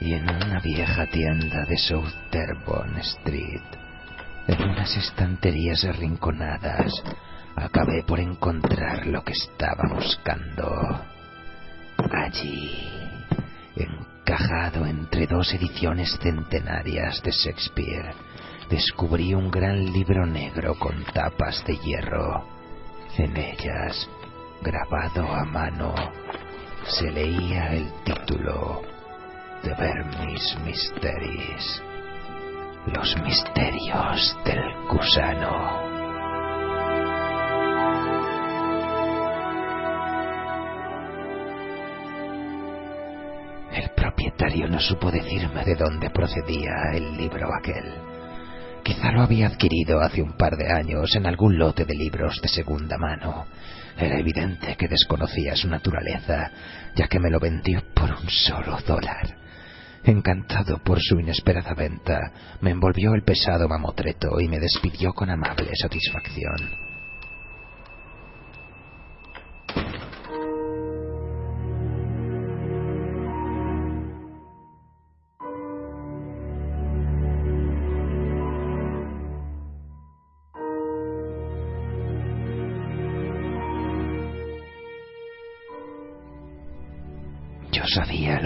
Y 0.00 0.14
en 0.14 0.28
una 0.28 0.60
vieja 0.60 1.06
tienda 1.06 1.64
de 1.66 1.76
South 1.76 2.12
Street, 2.98 3.62
en 4.46 4.62
unas 4.62 4.96
estanterías 4.96 5.84
arrinconadas, 5.84 6.92
acabé 7.56 8.02
por 8.04 8.20
encontrar 8.20 9.06
lo 9.06 9.22
que 9.22 9.32
estaba 9.32 9.94
buscando. 9.94 11.04
Allí, 12.12 12.88
encajado 13.76 14.86
entre 14.86 15.26
dos 15.26 15.52
ediciones 15.52 16.18
centenarias 16.22 17.22
de 17.22 17.30
Shakespeare, 17.30 18.14
descubrí 18.70 19.34
un 19.34 19.50
gran 19.50 19.92
libro 19.92 20.26
negro 20.26 20.78
con 20.78 21.04
tapas 21.12 21.62
de 21.66 21.76
hierro. 21.76 22.48
En 23.18 23.36
ellas, 23.36 24.08
grabado 24.62 25.26
a 25.26 25.44
mano, 25.44 25.94
se 26.86 27.10
leía 27.10 27.72
el 27.72 27.90
título 28.04 28.82
de 29.62 29.74
Vermis 29.74 30.56
Mysteries, 30.64 31.82
los 32.86 33.16
misterios 33.22 34.38
del 34.44 34.62
gusano. 34.88 35.88
El 43.72 43.90
propietario 43.96 44.68
no 44.68 44.80
supo 44.80 45.10
decirme 45.10 45.64
de 45.64 45.74
dónde 45.74 46.10
procedía 46.10 46.72
el 46.92 47.16
libro 47.16 47.48
aquel. 47.54 47.94
Quizá 48.82 49.12
lo 49.12 49.22
había 49.22 49.46
adquirido 49.46 50.00
hace 50.00 50.22
un 50.22 50.32
par 50.32 50.56
de 50.56 50.72
años 50.72 51.14
en 51.14 51.26
algún 51.26 51.58
lote 51.58 51.84
de 51.84 51.94
libros 51.94 52.40
de 52.42 52.48
segunda 52.48 52.96
mano. 52.98 53.46
Era 54.00 54.18
evidente 54.18 54.76
que 54.76 54.88
desconocía 54.88 55.54
su 55.54 55.68
naturaleza, 55.68 56.50
ya 56.96 57.06
que 57.06 57.20
me 57.20 57.28
lo 57.28 57.38
vendió 57.38 57.82
por 57.94 58.10
un 58.10 58.30
solo 58.30 58.78
dólar. 58.86 59.36
Encantado 60.02 60.78
por 60.78 60.98
su 61.02 61.20
inesperada 61.20 61.74
venta, 61.74 62.18
me 62.62 62.70
envolvió 62.70 63.12
el 63.12 63.22
pesado 63.22 63.68
mamotreto 63.68 64.40
y 64.40 64.48
me 64.48 64.58
despidió 64.58 65.12
con 65.12 65.28
amable 65.28 65.70
satisfacción. 65.74 66.89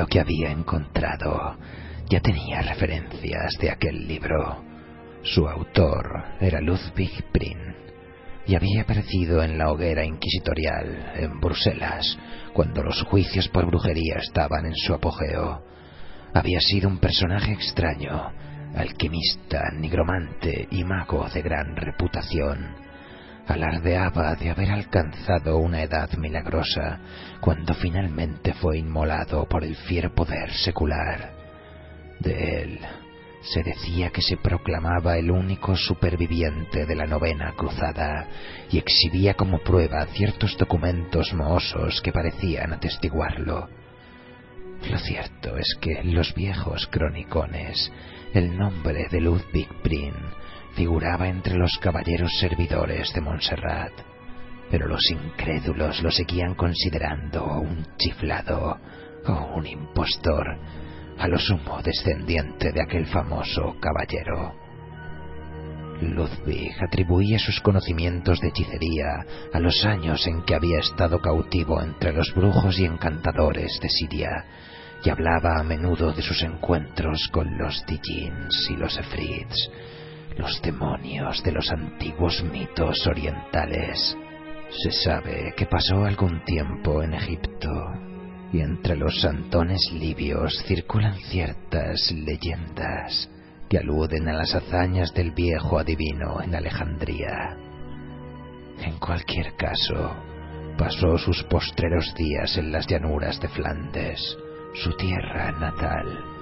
Lo 0.05 0.09
que 0.09 0.21
había 0.21 0.51
encontrado. 0.51 1.57
Ya 2.11 2.21
tenía 2.21 2.61
referencias 2.61 3.57
de 3.59 3.71
aquel 3.71 4.07
libro. 4.07 4.63
Su 5.23 5.49
autor 5.49 6.25
era 6.43 6.61
Ludwig 6.61 7.25
Prin 7.33 7.75
y 8.47 8.55
había 8.55 8.83
aparecido 8.83 9.43
en 9.43 9.57
la 9.57 9.71
hoguera 9.71 10.05
inquisitorial 10.05 11.15
en 11.17 11.41
Bruselas 11.41 12.19
cuando 12.53 12.83
los 12.83 13.03
juicios 13.05 13.49
por 13.49 13.65
brujería 13.65 14.17
estaban 14.19 14.67
en 14.67 14.75
su 14.75 14.93
apogeo. 14.93 15.65
Había 16.35 16.61
sido 16.61 16.91
un 16.91 16.99
personaje 16.99 17.53
extraño, 17.53 18.31
alquimista, 18.77 19.63
nigromante 19.73 20.69
y 20.71 20.85
mago 20.85 21.27
de 21.33 21.41
gran 21.41 21.75
reputación 21.77 22.84
alardeaba 23.47 24.35
de 24.37 24.51
haber 24.51 24.71
alcanzado 24.71 25.59
una 25.59 25.83
edad 25.83 26.11
milagrosa 26.17 26.99
cuando 27.41 27.75
finalmente 27.75 28.55
fue 28.55 28.79
inmolado 28.79 29.47
por 29.47 29.65
el 29.65 29.77
fiero 29.77 30.15
poder 30.15 30.53
secular. 30.53 31.33
De 32.21 32.63
él 32.63 32.81
se 33.43 33.63
decía 33.63 34.11
que 34.11 34.23
se 34.23 34.39
proclamaba 34.39 35.19
el 35.19 35.31
único 35.31 35.77
superviviente 35.77 36.87
de 36.87 36.97
la 36.97 37.07
novena 37.07 37.53
cruzada 37.57 38.27
y 38.71 38.79
exhibía 38.79 39.35
como 39.35 39.59
prueba 39.59 40.07
ciertos 40.07 40.57
documentos 40.57 41.35
mohosos 41.35 42.01
que 42.01 42.13
parecían 42.13 42.73
atestiguarlo. 42.73 43.69
Lo 44.91 44.99
cierto 44.99 45.57
es 45.57 45.77
que 45.81 45.93
en 45.93 46.15
los 46.15 46.35
viejos 46.35 46.87
cronicones 46.91 47.93
el 48.33 48.57
nombre 48.57 49.07
de 49.11 49.21
Ludwig 49.21 49.69
Prin 49.83 50.15
figuraba 50.75 51.29
entre 51.29 51.57
los 51.57 51.79
caballeros 51.79 52.31
servidores 52.39 53.13
de 53.15 53.21
Montserrat, 53.21 53.93
pero 54.71 54.89
los 54.89 55.03
incrédulos 55.11 56.03
lo 56.03 56.11
seguían 56.11 56.55
considerando 56.55 57.45
un 57.61 57.87
chiflado 57.97 58.79
o 59.27 59.57
un 59.57 59.67
impostor, 59.67 60.59
a 61.19 61.29
lo 61.29 61.39
sumo 61.39 61.81
descendiente 61.83 62.73
de 62.73 62.83
aquel 62.83 63.07
famoso 63.07 63.77
caballero. 63.81 64.55
Ludwig 66.01 66.75
atribuía 66.83 67.39
sus 67.39 67.61
conocimientos 67.61 68.41
de 68.41 68.49
hechicería 68.49 69.25
a 69.53 69.61
los 69.61 69.85
años 69.85 70.27
en 70.27 70.43
que 70.43 70.55
había 70.55 70.81
estado 70.81 71.21
cautivo 71.21 71.81
entre 71.81 72.13
los 72.13 72.35
brujos 72.35 72.79
y 72.79 72.85
encantadores 72.85 73.79
de 73.81 73.89
Siria, 73.89 74.45
y 75.05 75.11
hablaba 75.11 75.61
a 75.61 75.63
menudo 75.63 76.13
de 76.13 76.23
sus 76.23 76.43
encuentros 76.43 77.29
con 77.31 77.59
los 77.59 77.85
Dijins 77.87 78.71
y 78.71 78.77
los 78.77 78.99
Efrits, 78.99 79.71
los 80.37 80.61
demonios 80.63 81.43
de 81.43 81.53
los 81.53 81.71
antiguos 81.71 82.43
mitos 82.45 83.07
orientales. 83.07 84.17
Se 84.71 84.91
sabe 84.91 85.55
que 85.57 85.67
pasó 85.67 86.05
algún 86.05 86.45
tiempo 86.45 87.03
en 87.03 87.15
Egipto 87.15 87.71
y 88.53 88.61
entre 88.61 88.97
los 88.97 89.21
santones 89.21 89.81
libios 89.93 90.63
circulan 90.67 91.17
ciertas 91.31 92.13
leyendas 92.13 93.31
que 93.69 93.79
aluden 93.79 94.29
a 94.29 94.35
las 94.35 94.55
hazañas 94.55 95.13
del 95.15 95.33
viejo 95.33 95.79
adivino 95.79 96.41
en 96.43 96.55
Alejandría. 96.55 97.57
En 98.79 98.99
cualquier 98.99 99.55
caso, 99.57 100.15
pasó 100.77 101.17
sus 101.19 101.43
postreros 101.45 102.13
días 102.15 102.57
en 102.59 102.73
las 102.73 102.87
llanuras 102.87 103.41
de 103.41 103.49
Flandes, 103.49 104.37
su 104.75 104.97
tierra 104.97 105.53
natal, 105.53 106.34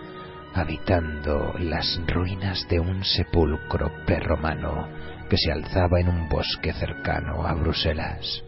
habitando 0.54 1.54
las 1.58 2.00
ruinas 2.06 2.66
de 2.68 2.80
un 2.80 3.04
sepulcro 3.04 3.90
prerromano 4.04 4.88
que 5.28 5.36
se 5.36 5.50
alzaba 5.50 6.00
en 6.00 6.08
un 6.08 6.28
bosque 6.28 6.72
cercano 6.72 7.46
a 7.46 7.54
Bruselas. 7.54 8.42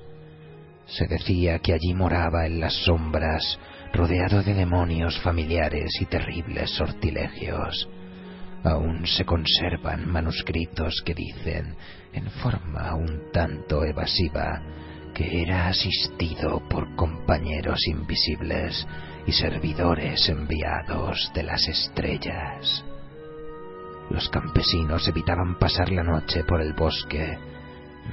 Se 0.87 1.07
decía 1.07 1.59
que 1.61 1.73
allí 1.73 1.95
moraba 1.95 2.47
en 2.47 2.61
las 2.61 2.75
sombras, 2.85 3.59
rodeado 3.93 4.43
de 4.43 4.55
demonios 4.55 5.19
familiares 5.21 5.91
y 6.01 6.07
terribles 6.07 6.71
sortilegios. 6.71 7.89
Aún 8.65 9.07
se 9.07 9.25
conservan 9.25 10.11
manuscritos 10.11 11.03
que 11.05 11.15
dicen, 11.15 11.77
en 12.13 12.31
forma 12.31 12.95
un 12.95 13.31
tanto 13.33 13.85
evasiva, 13.85 14.61
que 15.15 15.43
era 15.43 15.69
asistido 15.69 16.61
por 16.69 16.95
compañeros 16.97 17.87
invisibles 17.87 18.87
y 19.27 19.33
servidores 19.33 20.29
enviados 20.29 21.31
de 21.35 21.43
las 21.43 21.67
estrellas. 21.69 22.85
Los 24.11 24.29
campesinos 24.29 25.09
evitaban 25.09 25.59
pasar 25.59 25.91
la 25.91 26.03
noche 26.03 26.45
por 26.45 26.61
el 26.61 26.75
bosque. 26.75 27.39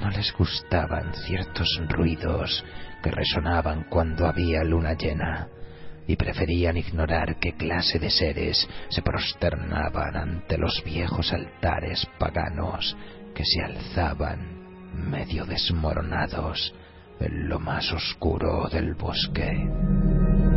No 0.00 0.08
les 0.10 0.32
gustaban 0.32 1.12
ciertos 1.26 1.68
ruidos 1.88 2.64
que 3.02 3.10
resonaban 3.10 3.84
cuando 3.90 4.26
había 4.26 4.64
luna 4.64 4.94
llena 4.94 5.48
y 6.06 6.16
preferían 6.16 6.76
ignorar 6.76 7.36
qué 7.38 7.54
clase 7.54 7.98
de 7.98 8.10
seres 8.10 8.68
se 8.88 9.02
prosternaban 9.02 10.16
ante 10.16 10.58
los 10.58 10.82
viejos 10.84 11.32
altares 11.32 12.06
paganos 12.18 12.96
que 13.34 13.44
se 13.44 13.62
alzaban 13.62 14.62
medio 15.10 15.44
desmoronados 15.44 16.74
en 17.20 17.48
lo 17.48 17.60
más 17.60 17.92
oscuro 17.92 18.68
del 18.68 18.94
bosque. 18.94 20.51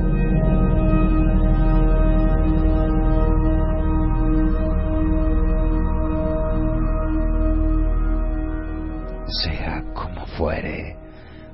Sea 9.27 9.83
como 9.93 10.25
fuere, 10.27 10.95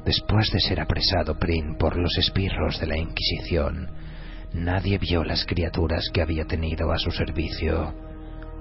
después 0.06 0.52
de 0.52 0.60
ser 0.60 0.82
apresado 0.82 1.40
Prin 1.40 1.76
por 1.78 1.98
los 1.98 2.18
espirros 2.18 2.80
de 2.80 2.88
la 2.88 2.98
Inquisición, 2.98 3.90
nadie 4.54 4.98
vio 4.98 5.24
las 5.24 5.46
criaturas 5.46 6.10
que 6.14 6.22
había 6.22 6.46
tenido 6.46 6.92
a 6.92 6.98
su 6.98 7.12
servicio. 7.12 7.94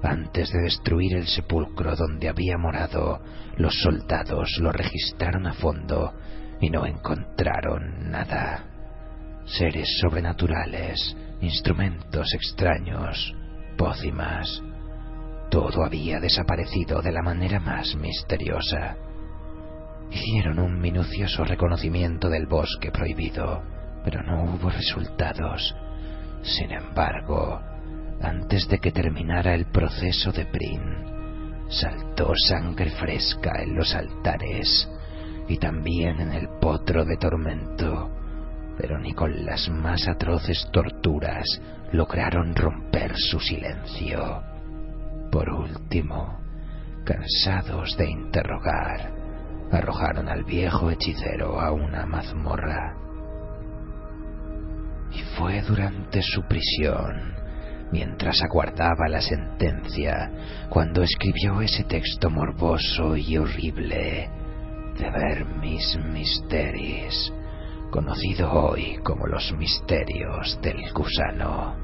Antes 0.03 0.53
de 0.53 0.63
destruir 0.63 1.17
el 1.17 1.27
sepulcro 1.27 1.97
donde 1.97 2.29
había 2.29 2.57
morado, 2.57 3.21
los 3.57 3.75
soldados 3.83 4.59
lo 4.61 4.73
registraron 4.73 5.47
a 5.47 5.53
fondo 5.53 6.15
y 6.61 6.71
no 6.71 6.87
encontraron 6.87 8.11
nada. 8.11 8.70
Seres 9.59 9.99
sobrenaturales, 10.01 11.17
instrumentos 11.41 12.33
extraños, 12.35 13.35
pócimas. 13.77 14.63
Todo 15.51 15.85
había 15.85 16.21
desaparecido 16.21 17.03
de 17.03 17.11
la 17.11 17.21
manera 17.21 17.59
más 17.59 17.97
misteriosa. 17.97 18.97
Hicieron 20.09 20.61
un 20.61 20.81
minucioso 20.81 21.43
reconocimiento 21.43 22.29
del 22.29 22.47
bosque 22.47 22.93
prohibido, 22.93 23.61
pero 24.05 24.23
no 24.23 24.45
hubo 24.45 24.71
resultados. 24.71 25.75
Sin 26.43 26.71
embargo, 26.71 27.61
antes 28.23 28.69
de 28.69 28.79
que 28.79 28.93
terminara 28.93 29.55
el 29.55 29.67
proceso 29.67 30.31
de 30.31 30.47
Prin, 30.47 31.67
saltó 31.69 32.33
sangre 32.37 32.91
fresca 32.91 33.61
en 33.61 33.75
los 33.75 33.97
altares 33.97 34.89
y 35.49 35.59
también 35.59 36.21
en 36.21 36.33
el 36.35 36.49
potro 36.61 37.05
de 37.05 37.17
tormento, 37.17 38.20
pero 38.81 38.99
ni 38.99 39.13
con 39.13 39.45
las 39.45 39.69
más 39.69 40.09
atroces 40.09 40.67
torturas 40.73 41.45
lograron 41.93 42.55
romper 42.55 43.13
su 43.15 43.39
silencio. 43.39 44.43
Por 45.31 45.51
último, 45.51 46.41
cansados 47.05 47.95
de 47.99 48.09
interrogar, 48.09 49.13
arrojaron 49.71 50.31
al 50.31 50.45
viejo 50.45 50.91
hechicero 50.91 51.61
a 51.61 51.73
una 51.73 52.07
mazmorra. 52.07 52.97
Y 55.13 55.21
fue 55.37 55.61
durante 55.61 56.23
su 56.23 56.43
prisión, 56.45 57.35
mientras 57.93 58.41
aguardaba 58.43 59.09
la 59.11 59.21
sentencia, 59.21 60.31
cuando 60.71 61.03
escribió 61.03 61.61
ese 61.61 61.85
texto 61.85 62.31
morboso 62.31 63.15
y 63.15 63.37
horrible 63.37 64.31
de 64.99 65.11
ver 65.11 65.45
mis 65.61 65.99
misterios, 65.99 67.31
conocido 67.91 68.51
hoy 68.53 68.99
como 69.03 69.27
los 69.27 69.53
misterios 69.53 70.59
del 70.63 70.93
gusano. 70.93 71.77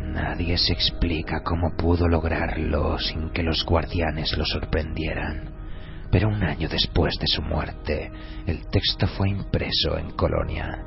Nadie 0.00 0.56
se 0.56 0.72
explica 0.72 1.42
cómo 1.42 1.76
pudo 1.76 2.08
lograrlo 2.08 2.98
sin 2.98 3.30
que 3.30 3.42
los 3.42 3.64
guardianes 3.64 4.36
lo 4.38 4.44
sorprendieran, 4.44 5.50
pero 6.10 6.28
un 6.28 6.42
año 6.42 6.68
después 6.68 7.18
de 7.18 7.26
su 7.26 7.42
muerte, 7.42 8.10
el 8.46 8.66
texto 8.68 9.06
fue 9.08 9.28
impreso 9.28 9.98
en 9.98 10.10
Colonia. 10.12 10.84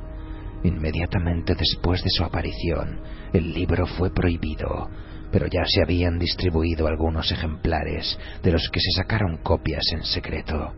Inmediatamente 0.62 1.54
después 1.54 2.02
de 2.02 2.10
su 2.10 2.24
aparición, 2.24 3.00
el 3.32 3.52
libro 3.52 3.86
fue 3.86 4.12
prohibido, 4.12 4.88
pero 5.30 5.46
ya 5.46 5.64
se 5.66 5.82
habían 5.82 6.18
distribuido 6.18 6.86
algunos 6.86 7.30
ejemplares 7.30 8.18
de 8.42 8.52
los 8.52 8.68
que 8.70 8.80
se 8.80 8.90
sacaron 8.92 9.38
copias 9.38 9.84
en 9.92 10.02
secreto. 10.02 10.72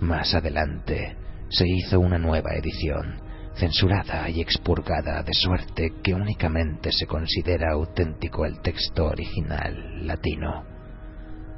Más 0.00 0.34
adelante 0.34 1.23
se 1.48 1.66
hizo 1.68 2.00
una 2.00 2.18
nueva 2.18 2.54
edición, 2.54 3.20
censurada 3.56 4.28
y 4.28 4.40
expurgada 4.40 5.22
de 5.22 5.32
suerte 5.32 5.92
que 6.02 6.14
únicamente 6.14 6.90
se 6.92 7.06
considera 7.06 7.72
auténtico 7.72 8.44
el 8.44 8.60
texto 8.60 9.06
original 9.06 10.06
latino. 10.06 10.64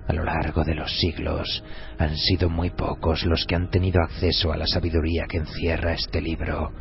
A 0.08 0.12
lo 0.12 0.24
largo 0.24 0.62
de 0.62 0.74
los 0.74 0.90
siglos 0.98 1.64
han 1.98 2.16
sido 2.16 2.48
muy 2.48 2.70
pocos 2.70 3.24
los 3.24 3.44
que 3.44 3.56
han 3.56 3.70
tenido 3.70 4.00
acceso 4.02 4.52
a 4.52 4.56
la 4.56 4.66
sabiduría 4.66 5.26
que 5.28 5.38
encierra 5.38 5.94
este 5.94 6.20
libro. 6.20 6.72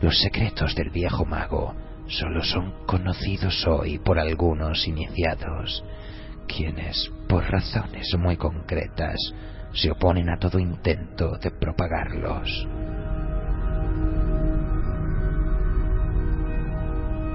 Los 0.00 0.20
secretos 0.20 0.76
del 0.76 0.90
viejo 0.90 1.24
mago 1.24 1.74
solo 2.06 2.42
son 2.44 2.86
conocidos 2.86 3.66
hoy 3.66 3.98
por 3.98 4.18
algunos 4.18 4.86
iniciados, 4.86 5.84
quienes, 6.46 7.10
por 7.28 7.50
razones 7.50 8.14
muy 8.16 8.36
concretas, 8.36 9.16
se 9.72 9.90
oponen 9.90 10.28
a 10.30 10.38
todo 10.38 10.58
intento 10.58 11.38
de 11.38 11.50
propagarlos. 11.50 12.66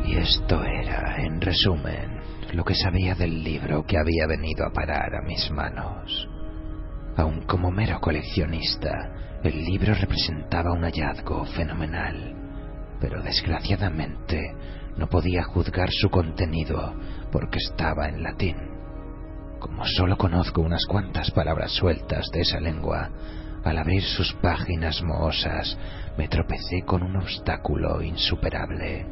Y 0.06 0.18
esto 0.18 0.64
era, 0.64 1.16
en 1.18 1.40
resumen, 1.40 2.20
lo 2.54 2.64
que 2.64 2.76
sabía 2.76 3.16
del 3.16 3.44
libro 3.44 3.86
que 3.86 3.98
había 3.98 4.28
venido 4.28 4.66
a 4.66 4.72
parar 4.72 5.16
a 5.16 5.26
mis 5.26 5.50
manos. 5.52 6.28
Aun 7.16 7.42
como 7.46 7.72
mero 7.72 8.00
coleccionista, 8.00 9.40
el 9.44 9.64
libro 9.64 9.94
representaba 9.94 10.74
un 10.74 10.84
hallazgo 10.84 11.46
fenomenal 11.46 12.44
pero 13.04 13.22
desgraciadamente 13.22 14.56
no 14.96 15.10
podía 15.10 15.44
juzgar 15.44 15.90
su 15.92 16.10
contenido 16.10 16.94
porque 17.34 17.58
estaba 17.58 18.08
en 18.08 18.24
latín. 18.24 18.73
Como 19.64 19.86
solo 19.86 20.18
conozco 20.18 20.60
unas 20.60 20.86
cuantas 20.86 21.32
palabras 21.32 21.72
sueltas 21.72 22.26
de 22.34 22.42
esa 22.42 22.60
lengua, 22.60 23.10
al 23.64 23.78
abrir 23.78 24.04
sus 24.04 24.34
páginas 24.34 25.02
mohosas 25.02 25.78
me 26.18 26.28
tropecé 26.28 26.82
con 26.82 27.02
un 27.02 27.16
obstáculo 27.16 28.02
insuperable. 28.02 29.06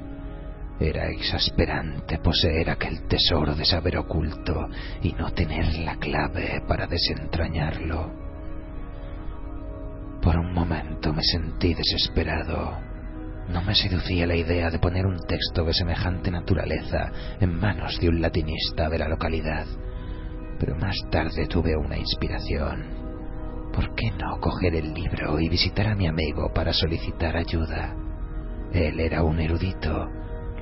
Era 0.78 1.08
exasperante 1.08 2.18
poseer 2.18 2.70
aquel 2.70 3.08
tesoro 3.08 3.56
de 3.56 3.64
saber 3.64 3.98
oculto 3.98 4.68
y 5.02 5.14
no 5.14 5.32
tener 5.32 5.74
la 5.80 5.96
clave 5.96 6.62
para 6.68 6.86
desentrañarlo. 6.86 8.12
Por 10.22 10.38
un 10.38 10.54
momento 10.54 11.14
me 11.14 11.24
sentí 11.24 11.74
desesperado 11.74 12.92
no 13.52 13.62
me 13.64 13.76
seducía 13.76 14.28
la 14.28 14.36
idea 14.36 14.70
de 14.70 14.80
poner 14.80 15.06
un 15.06 15.20
texto 15.28 15.66
de 15.66 15.74
semejante 15.74 16.32
naturaleza 16.32 17.12
en 17.40 17.60
manos 17.60 18.00
de 18.00 18.08
un 18.08 18.22
latinista 18.22 18.88
de 18.88 18.98
la 18.98 19.10
localidad, 19.10 19.66
pero 20.62 20.76
más 20.76 20.96
tarde 21.10 21.48
tuve 21.48 21.76
una 21.76 21.98
inspiración. 21.98 22.86
¿Por 23.74 23.96
qué 23.96 24.12
no 24.12 24.40
coger 24.40 24.76
el 24.76 24.94
libro 24.94 25.40
y 25.40 25.50
visitar 25.50 25.88
a 25.88 25.96
mi 25.96 26.06
amigo 26.06 26.52
para 26.54 26.72
solicitar 26.72 27.36
ayuda? 27.36 27.96
Él 28.72 29.00
era 29.00 29.24
un 29.24 29.40
erudito, 29.40 30.08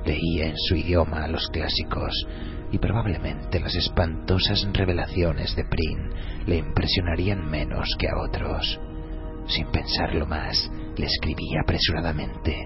leía 0.06 0.46
en 0.46 0.56
su 0.56 0.76
idioma 0.76 1.28
los 1.28 1.46
clásicos 1.48 2.26
y 2.72 2.78
probablemente 2.78 3.60
las 3.60 3.74
espantosas 3.74 4.66
revelaciones 4.72 5.54
de 5.54 5.64
Prin 5.64 6.10
le 6.46 6.56
impresionarían 6.56 7.50
menos 7.50 7.94
que 7.98 8.08
a 8.08 8.16
otros. 8.22 8.80
Sin 9.48 9.66
pensarlo 9.66 10.24
más, 10.24 10.70
le 10.96 11.04
escribí 11.04 11.58
apresuradamente 11.62 12.56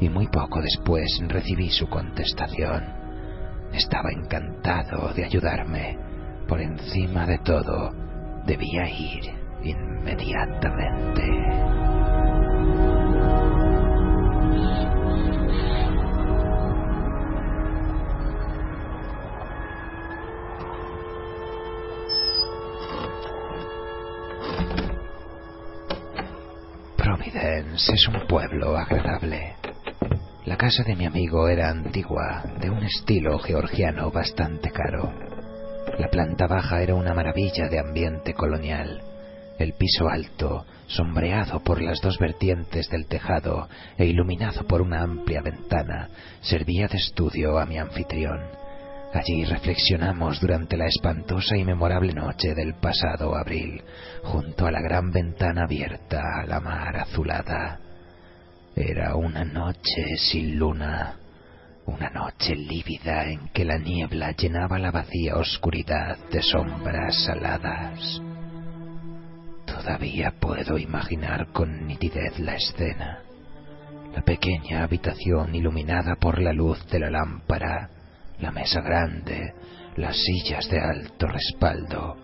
y 0.00 0.08
muy 0.08 0.26
poco 0.26 0.60
después 0.60 1.20
recibí 1.28 1.70
su 1.70 1.86
contestación. 1.88 2.82
Estaba 3.72 4.10
encantado 4.10 5.14
de 5.14 5.24
ayudarme. 5.24 6.09
Por 6.50 6.60
encima 6.60 7.26
de 7.26 7.38
todo, 7.38 7.92
debía 8.44 8.90
ir 8.90 9.22
inmediatamente. 9.62 11.22
Providence 26.96 27.92
es 27.92 28.08
un 28.08 28.26
pueblo 28.26 28.76
agradable. 28.76 29.54
La 30.46 30.56
casa 30.56 30.82
de 30.82 30.96
mi 30.96 31.06
amigo 31.06 31.46
era 31.46 31.70
antigua, 31.70 32.42
de 32.60 32.70
un 32.70 32.82
estilo 32.82 33.38
georgiano 33.38 34.10
bastante 34.10 34.72
caro. 34.72 35.29
La 35.98 36.08
planta 36.08 36.46
baja 36.46 36.82
era 36.82 36.94
una 36.94 37.14
maravilla 37.14 37.68
de 37.68 37.78
ambiente 37.78 38.34
colonial. 38.34 39.02
El 39.58 39.74
piso 39.74 40.08
alto, 40.08 40.64
sombreado 40.86 41.60
por 41.60 41.82
las 41.82 42.00
dos 42.00 42.18
vertientes 42.18 42.88
del 42.88 43.06
tejado 43.06 43.68
e 43.98 44.06
iluminado 44.06 44.66
por 44.66 44.80
una 44.80 45.02
amplia 45.02 45.42
ventana, 45.42 46.08
servía 46.40 46.88
de 46.88 46.96
estudio 46.96 47.58
a 47.58 47.66
mi 47.66 47.78
anfitrión. 47.78 48.40
Allí 49.12 49.44
reflexionamos 49.44 50.40
durante 50.40 50.76
la 50.76 50.86
espantosa 50.86 51.56
y 51.56 51.64
memorable 51.64 52.12
noche 52.12 52.54
del 52.54 52.74
pasado 52.74 53.36
abril, 53.36 53.82
junto 54.22 54.66
a 54.66 54.70
la 54.70 54.80
gran 54.80 55.10
ventana 55.10 55.64
abierta 55.64 56.22
a 56.40 56.46
la 56.46 56.60
mar 56.60 56.96
azulada. 56.96 57.80
Era 58.74 59.16
una 59.16 59.44
noche 59.44 60.16
sin 60.16 60.56
luna, 60.56 61.19
una 61.86 62.10
noche 62.10 62.54
lívida 62.54 63.24
en 63.24 63.48
que 63.48 63.64
la 63.64 63.78
niebla 63.78 64.32
llenaba 64.32 64.78
la 64.78 64.90
vacía 64.90 65.36
oscuridad 65.36 66.16
de 66.30 66.42
sombras 66.42 67.28
aladas. 67.28 68.20
Todavía 69.66 70.34
puedo 70.40 70.78
imaginar 70.78 71.52
con 71.52 71.86
nitidez 71.86 72.38
la 72.38 72.54
escena. 72.54 73.20
La 74.14 74.22
pequeña 74.22 74.82
habitación 74.82 75.54
iluminada 75.54 76.16
por 76.16 76.40
la 76.40 76.52
luz 76.52 76.84
de 76.88 76.98
la 76.98 77.10
lámpara, 77.10 77.88
la 78.40 78.50
mesa 78.50 78.80
grande, 78.80 79.54
las 79.96 80.16
sillas 80.16 80.68
de 80.68 80.80
alto 80.80 81.26
respaldo. 81.26 82.16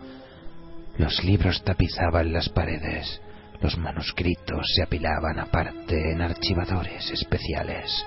Los 0.98 1.22
libros 1.24 1.62
tapizaban 1.62 2.32
las 2.32 2.48
paredes, 2.48 3.20
los 3.60 3.78
manuscritos 3.78 4.66
se 4.74 4.82
apilaban 4.82 5.38
aparte 5.38 6.12
en 6.12 6.20
archivadores 6.22 7.10
especiales. 7.10 8.04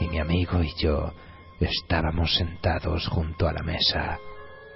Y 0.00 0.08
mi 0.08 0.18
amigo 0.18 0.62
y 0.62 0.72
yo 0.76 1.12
estábamos 1.60 2.34
sentados 2.36 3.06
junto 3.08 3.48
a 3.48 3.52
la 3.52 3.62
mesa 3.62 4.18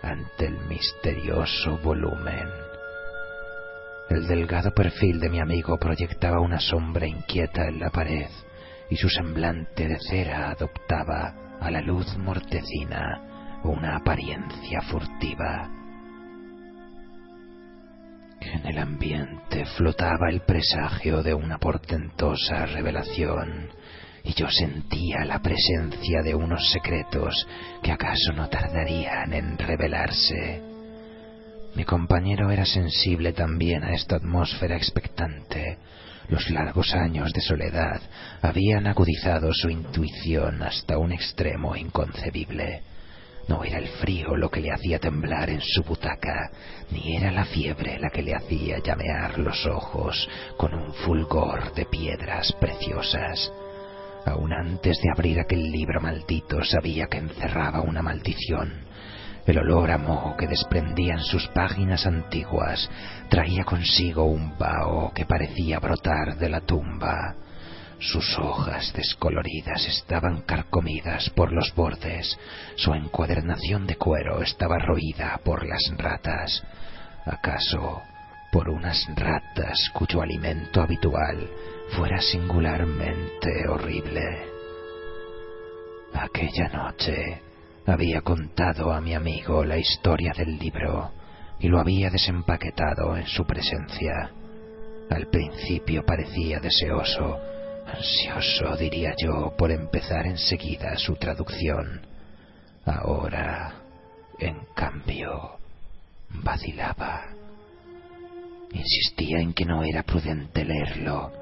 ante 0.02 0.46
el 0.46 0.58
misterioso 0.66 1.78
volumen. 1.78 2.48
El 4.08 4.26
delgado 4.26 4.72
perfil 4.72 5.20
de 5.20 5.30
mi 5.30 5.40
amigo 5.40 5.78
proyectaba 5.78 6.40
una 6.40 6.58
sombra 6.58 7.06
inquieta 7.06 7.68
en 7.68 7.78
la 7.78 7.90
pared 7.90 8.28
y 8.88 8.96
su 8.96 9.08
semblante 9.08 9.86
de 9.86 9.98
cera 10.00 10.50
adoptaba 10.50 11.58
a 11.60 11.70
la 11.70 11.80
luz 11.80 12.16
mortecina 12.16 13.60
una 13.62 13.96
apariencia 13.96 14.80
furtiva. 14.82 15.70
En 18.40 18.66
el 18.66 18.78
ambiente 18.78 19.66
flotaba 19.76 20.30
el 20.30 20.40
presagio 20.40 21.22
de 21.22 21.34
una 21.34 21.58
portentosa 21.58 22.66
revelación, 22.66 23.68
y 24.24 24.34
yo 24.34 24.48
sentía 24.50 25.24
la 25.24 25.40
presencia 25.40 26.22
de 26.22 26.34
unos 26.34 26.70
secretos 26.70 27.46
que 27.82 27.92
acaso 27.92 28.32
no 28.34 28.48
tardarían 28.48 29.32
en 29.32 29.58
revelarse. 29.58 30.62
Mi 31.74 31.84
compañero 31.84 32.50
era 32.50 32.66
sensible 32.66 33.32
también 33.32 33.84
a 33.84 33.92
esta 33.92 34.16
atmósfera 34.16 34.76
expectante. 34.76 35.78
Los 36.28 36.50
largos 36.50 36.94
años 36.94 37.32
de 37.32 37.40
soledad 37.40 38.00
habían 38.42 38.86
agudizado 38.86 39.52
su 39.52 39.68
intuición 39.68 40.62
hasta 40.62 40.98
un 40.98 41.12
extremo 41.12 41.76
inconcebible. 41.76 42.82
No 43.48 43.64
era 43.64 43.78
el 43.78 43.88
frío 43.88 44.36
lo 44.36 44.48
que 44.48 44.60
le 44.60 44.72
hacía 44.72 45.00
temblar 45.00 45.50
en 45.50 45.60
su 45.60 45.82
butaca, 45.82 46.50
ni 46.90 47.16
era 47.16 47.32
la 47.32 47.44
fiebre 47.44 47.98
la 47.98 48.10
que 48.10 48.22
le 48.22 48.34
hacía 48.34 48.78
llamear 48.78 49.38
los 49.38 49.66
ojos 49.66 50.28
con 50.56 50.72
un 50.74 50.92
fulgor 50.94 51.72
de 51.74 51.84
piedras 51.86 52.52
preciosas. 52.60 53.50
Aun 54.26 54.52
antes 54.52 54.98
de 55.02 55.10
abrir 55.10 55.40
aquel 55.40 55.70
libro 55.70 56.00
maldito 56.00 56.62
sabía 56.64 57.06
que 57.06 57.18
encerraba 57.18 57.80
una 57.80 58.02
maldición. 58.02 58.84
El 59.46 59.58
olor 59.58 59.90
a 59.90 59.98
moho 59.98 60.36
que 60.36 60.46
desprendían 60.46 61.20
sus 61.20 61.48
páginas 61.48 62.06
antiguas 62.06 62.88
traía 63.28 63.64
consigo 63.64 64.24
un 64.24 64.56
vaho 64.58 65.12
que 65.14 65.24
parecía 65.24 65.78
brotar 65.80 66.36
de 66.36 66.48
la 66.48 66.60
tumba. 66.60 67.34
Sus 67.98 68.38
hojas 68.38 68.92
descoloridas 68.94 69.86
estaban 69.86 70.42
carcomidas 70.42 71.30
por 71.30 71.52
los 71.52 71.74
bordes, 71.74 72.38
su 72.76 72.94
encuadernación 72.94 73.86
de 73.86 73.96
cuero 73.96 74.42
estaba 74.42 74.78
roída 74.78 75.38
por 75.44 75.66
las 75.66 75.82
ratas. 75.96 76.62
¿Acaso 77.26 78.02
por 78.52 78.68
unas 78.68 79.06
ratas 79.16 79.90
cuyo 79.92 80.22
alimento 80.22 80.80
habitual 80.80 81.48
fuera 81.96 82.20
singularmente 82.20 83.68
horrible? 83.68 84.48
Aquella 86.14 86.68
noche 86.68 87.40
había 87.86 88.20
contado 88.22 88.92
a 88.92 89.00
mi 89.00 89.14
amigo 89.14 89.64
la 89.64 89.78
historia 89.78 90.32
del 90.36 90.58
libro 90.58 91.12
y 91.58 91.68
lo 91.68 91.80
había 91.80 92.10
desempaquetado 92.10 93.16
en 93.16 93.26
su 93.26 93.44
presencia. 93.46 94.30
Al 95.10 95.26
principio 95.28 96.04
parecía 96.04 96.60
deseoso 96.60 97.38
ansioso, 97.86 98.76
diría 98.76 99.14
yo, 99.16 99.54
por 99.56 99.70
empezar 99.70 100.26
enseguida 100.26 100.96
su 100.96 101.16
traducción. 101.16 102.06
Ahora, 102.84 103.74
en 104.38 104.58
cambio, 104.74 105.58
vacilaba. 106.30 107.26
Insistía 108.72 109.40
en 109.40 109.52
que 109.52 109.64
no 109.64 109.82
era 109.82 110.02
prudente 110.02 110.64
leerlo. 110.64 111.32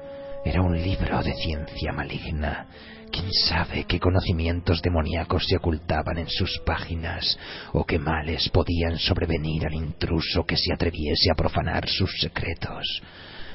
Era 0.45 0.61
un 0.61 0.81
libro 0.81 1.21
de 1.21 1.33
ciencia 1.33 1.91
maligna. 1.91 2.67
¿Quién 3.11 3.31
sabe 3.31 3.83
qué 3.85 3.99
conocimientos 3.99 4.81
demoníacos 4.81 5.45
se 5.47 5.57
ocultaban 5.57 6.17
en 6.17 6.29
sus 6.29 6.59
páginas 6.65 7.37
o 7.73 7.83
qué 7.83 7.99
males 7.99 8.49
podían 8.49 8.97
sobrevenir 8.97 9.65
al 9.65 9.73
intruso 9.73 10.45
que 10.45 10.55
se 10.55 10.73
atreviese 10.73 11.29
a 11.31 11.35
profanar 11.35 11.89
sus 11.89 12.11
secretos? 12.21 13.01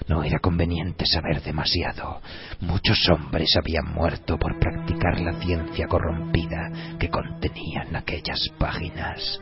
No 0.09 0.23
era 0.23 0.39
conveniente 0.41 1.07
saber 1.07 1.41
demasiado. 1.43 2.21
Muchos 2.61 3.09
hombres 3.09 3.49
habían 3.57 3.95
muerto 3.95 4.39
por 4.39 4.59
practicar 4.59 5.21
la 5.21 5.41
ciencia 5.41 5.87
corrompida 5.87 6.97
que 6.99 7.09
contenían 7.09 7.97
aquellas 7.97 8.41
páginas. 8.59 9.41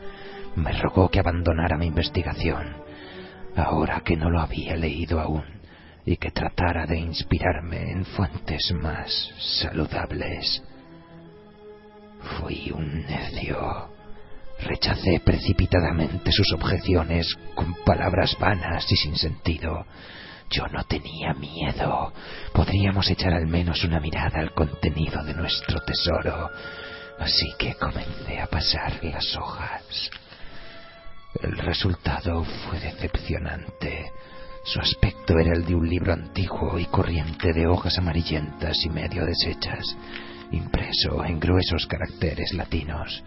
Me 0.55 0.71
rogó 0.79 1.09
que 1.09 1.19
abandonara 1.19 1.77
mi 1.77 1.87
investigación, 1.87 2.77
ahora 3.57 4.01
que 4.05 4.15
no 4.15 4.29
lo 4.29 4.39
había 4.39 4.77
leído 4.77 5.19
aún, 5.19 5.43
y 6.05 6.17
que 6.17 6.31
tratara 6.31 6.85
de 6.85 6.99
inspirarme 6.99 7.91
en 7.91 8.05
fuentes 8.05 8.73
más 8.73 9.31
saludables. 9.61 10.61
Fui 12.39 12.71
un 12.71 13.05
necio. 13.05 13.89
Rechacé 14.59 15.21
precipitadamente 15.23 16.31
sus 16.31 16.53
objeciones 16.53 17.35
con 17.55 17.73
palabras 17.85 18.37
vanas 18.39 18.89
y 18.91 18.95
sin 18.95 19.15
sentido. 19.15 19.85
Yo 20.49 20.67
no 20.67 20.83
tenía 20.83 21.33
miedo. 21.33 22.13
Podríamos 22.53 23.09
echar 23.09 23.33
al 23.33 23.47
menos 23.47 23.83
una 23.83 23.99
mirada 23.99 24.39
al 24.39 24.53
contenido 24.53 25.23
de 25.23 25.33
nuestro 25.33 25.79
tesoro. 25.81 26.49
Así 27.19 27.53
que 27.57 27.73
comencé 27.75 28.39
a 28.39 28.47
pasar 28.47 29.03
las 29.03 29.35
hojas. 29.35 30.11
El 31.41 31.57
resultado 31.57 32.43
fue 32.43 32.79
decepcionante. 32.79 34.11
Su 34.63 34.79
aspecto 34.79 35.37
era 35.37 35.53
el 35.53 35.65
de 35.65 35.75
un 35.75 35.87
libro 35.89 36.13
antiguo 36.13 36.79
y 36.79 36.85
corriente 36.85 37.51
de 37.51 37.67
hojas 37.67 37.97
amarillentas 37.97 38.77
y 38.85 38.89
medio 38.89 39.25
deshechas, 39.25 39.97
impreso 40.51 41.23
en 41.25 41.39
gruesos 41.39 41.85
caracteres 41.85 42.53
latinos. 42.53 43.23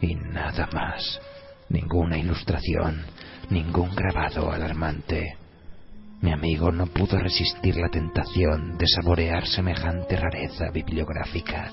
Y 0.00 0.14
nada 0.14 0.68
más. 0.72 1.20
Ninguna 1.68 2.16
ilustración, 2.16 3.04
ningún 3.50 3.94
grabado 3.94 4.52
alarmante. 4.52 5.36
Mi 6.22 6.32
amigo 6.32 6.70
no 6.70 6.86
pudo 6.86 7.18
resistir 7.18 7.76
la 7.76 7.88
tentación 7.88 8.78
de 8.78 8.86
saborear 8.86 9.46
semejante 9.46 10.16
rareza 10.16 10.70
bibliográfica. 10.70 11.72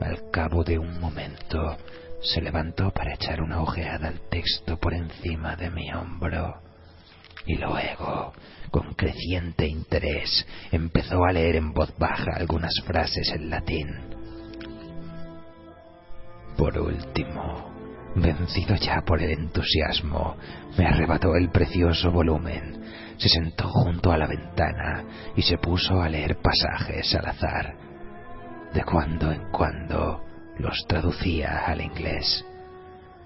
Al 0.00 0.30
cabo 0.30 0.62
de 0.62 0.78
un 0.78 1.00
momento 1.00 1.76
se 2.22 2.40
levantó 2.40 2.92
para 2.92 3.14
echar 3.14 3.42
una 3.42 3.60
ojeada 3.60 4.08
al 4.08 4.20
texto 4.30 4.78
por 4.78 4.94
encima 4.94 5.56
de 5.56 5.70
mi 5.70 5.92
hombro. 5.92 6.69
Y 7.46 7.56
luego, 7.56 8.32
con 8.70 8.94
creciente 8.94 9.66
interés, 9.66 10.46
empezó 10.70 11.24
a 11.24 11.32
leer 11.32 11.56
en 11.56 11.72
voz 11.72 11.92
baja 11.98 12.32
algunas 12.36 12.74
frases 12.84 13.30
en 13.34 13.50
latín. 13.50 13.88
Por 16.56 16.78
último, 16.78 17.70
vencido 18.14 18.74
ya 18.76 19.02
por 19.06 19.22
el 19.22 19.30
entusiasmo, 19.30 20.36
me 20.76 20.86
arrebató 20.86 21.34
el 21.34 21.50
precioso 21.50 22.10
volumen, 22.10 22.82
se 23.16 23.28
sentó 23.28 23.68
junto 23.68 24.12
a 24.12 24.18
la 24.18 24.26
ventana 24.26 25.04
y 25.36 25.42
se 25.42 25.58
puso 25.58 26.00
a 26.00 26.08
leer 26.08 26.38
pasajes 26.40 27.14
al 27.14 27.26
azar. 27.26 27.74
De 28.74 28.84
cuando 28.84 29.32
en 29.32 29.50
cuando 29.50 30.22
los 30.58 30.86
traducía 30.86 31.64
al 31.66 31.80
inglés. 31.80 32.44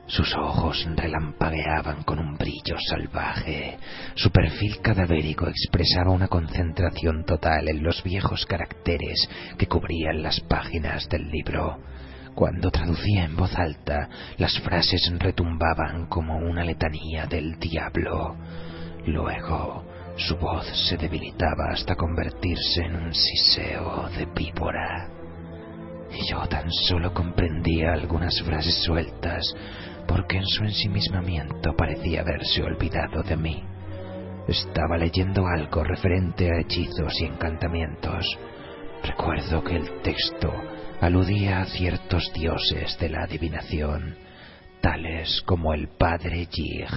Sus 0.07 0.35
ojos 0.35 0.87
relampagueaban 0.97 2.03
con 2.03 2.19
un 2.19 2.37
brillo 2.37 2.77
salvaje. 2.91 3.79
Su 4.15 4.31
perfil 4.31 4.81
cadavérico 4.83 5.49
expresaba 5.49 6.11
una 6.11 6.29
concentración 6.29 7.25
total 7.25 7.69
en 7.69 7.83
los 7.83 8.03
viejos 8.03 8.45
caracteres 8.45 9.29
que 9.57 9.67
cubrían 9.67 10.23
las 10.23 10.41
páginas 10.41 11.09
del 11.09 11.31
libro. 11.31 11.79
Cuando 12.35 12.71
traducía 12.71 13.25
en 13.25 13.37
voz 13.37 13.55
alta, 13.57 14.09
las 14.37 14.59
frases 14.61 15.11
retumbaban 15.19 16.07
como 16.07 16.37
una 16.37 16.65
letanía 16.65 17.27
del 17.27 17.59
diablo. 17.59 18.37
Luego, 19.07 19.85
su 20.17 20.37
voz 20.37 20.67
se 20.89 20.97
debilitaba 20.99 21.71
hasta 21.73 21.97
convertirse 21.97 22.83
en 22.83 22.97
un 22.97 23.15
siseo 23.15 24.09
de 24.11 24.27
víbora. 24.27 25.09
Y 26.11 26.31
yo 26.31 26.47
tan 26.47 26.71
solo 26.71 27.13
comprendía 27.13 27.93
algunas 27.93 28.41
frases 28.43 28.83
sueltas, 28.85 29.43
porque 30.07 30.39
en 30.39 30.47
su 30.47 30.65
ensimismamiento 30.65 31.75
parecía 31.77 32.21
haberse 32.21 32.63
olvidado 32.63 33.23
de 33.23 33.37
mí. 33.37 33.65
Estaba 34.49 34.99
leyendo 34.99 35.47
algo 35.47 35.83
referente 35.85 36.51
a 36.51 36.61
hechizos 36.61 37.13
y 37.21 37.25
encantamientos. 37.25 38.27
Recuerdo 39.03 39.63
que 39.65 39.77
el 39.77 40.03
texto 40.03 40.53
aludía 41.01 41.61
a 41.61 41.67
ciertos 41.67 42.31
dioses 42.35 42.99
de 42.99 43.09
la 43.09 43.25
adivinación, 43.25 44.17
tales 44.81 45.43
como 45.47 45.73
el 45.73 45.89
padre 45.89 46.47
Yig, 46.47 46.89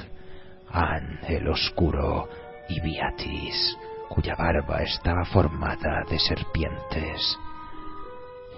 An 0.69 1.19
el 1.27 1.47
Oscuro 1.47 2.27
y 2.67 2.81
Beatis, 2.81 3.77
cuya 4.09 4.35
barba 4.35 4.81
estaba 4.83 5.23
formada 5.25 6.03
de 6.09 6.19
serpientes. 6.19 7.37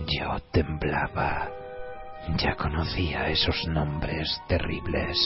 Yo 0.07 0.39
temblaba. 0.51 1.58
Ya 2.37 2.55
conocía 2.55 3.29
esos 3.29 3.67
nombres 3.67 4.41
terribles, 4.47 5.17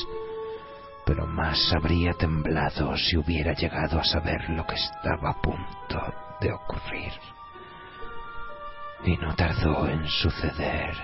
pero 1.06 1.28
más 1.28 1.74
habría 1.74 2.14
temblado 2.14 2.96
si 2.98 3.18
hubiera 3.18 3.54
llegado 3.54 4.00
a 4.00 4.04
saber 4.04 4.50
lo 4.50 4.66
que 4.66 4.76
estaba 4.76 5.32
a 5.32 5.42
punto 5.42 6.14
de 6.40 6.52
ocurrir. 6.52 7.12
Y 9.06 9.18
no 9.18 9.36
tardó 9.36 9.88
en 9.88 10.08
suceder. 10.08 10.96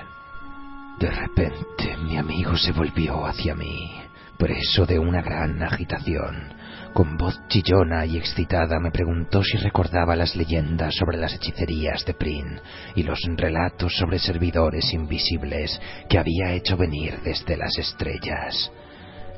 De 0.99 1.11
repente 1.11 1.97
mi 1.97 2.17
amigo 2.17 2.55
se 2.55 2.71
volvió 2.71 3.25
hacia 3.25 3.55
mí, 3.55 4.01
preso 4.37 4.85
de 4.85 4.99
una 4.99 5.21
gran 5.21 5.61
agitación. 5.61 6.53
Con 6.99 7.15
voz 7.15 7.39
chillona 7.47 8.05
y 8.05 8.17
excitada 8.17 8.77
me 8.77 8.91
preguntó 8.91 9.41
si 9.41 9.55
recordaba 9.55 10.17
las 10.17 10.35
leyendas 10.35 10.93
sobre 10.95 11.17
las 11.17 11.33
hechicerías 11.33 12.03
de 12.03 12.13
Prin 12.13 12.59
y 12.93 13.03
los 13.03 13.21
relatos 13.37 13.95
sobre 13.95 14.19
servidores 14.19 14.93
invisibles 14.93 15.79
que 16.09 16.19
había 16.19 16.51
hecho 16.51 16.75
venir 16.75 17.21
desde 17.23 17.55
las 17.55 17.77
estrellas. 17.77 18.69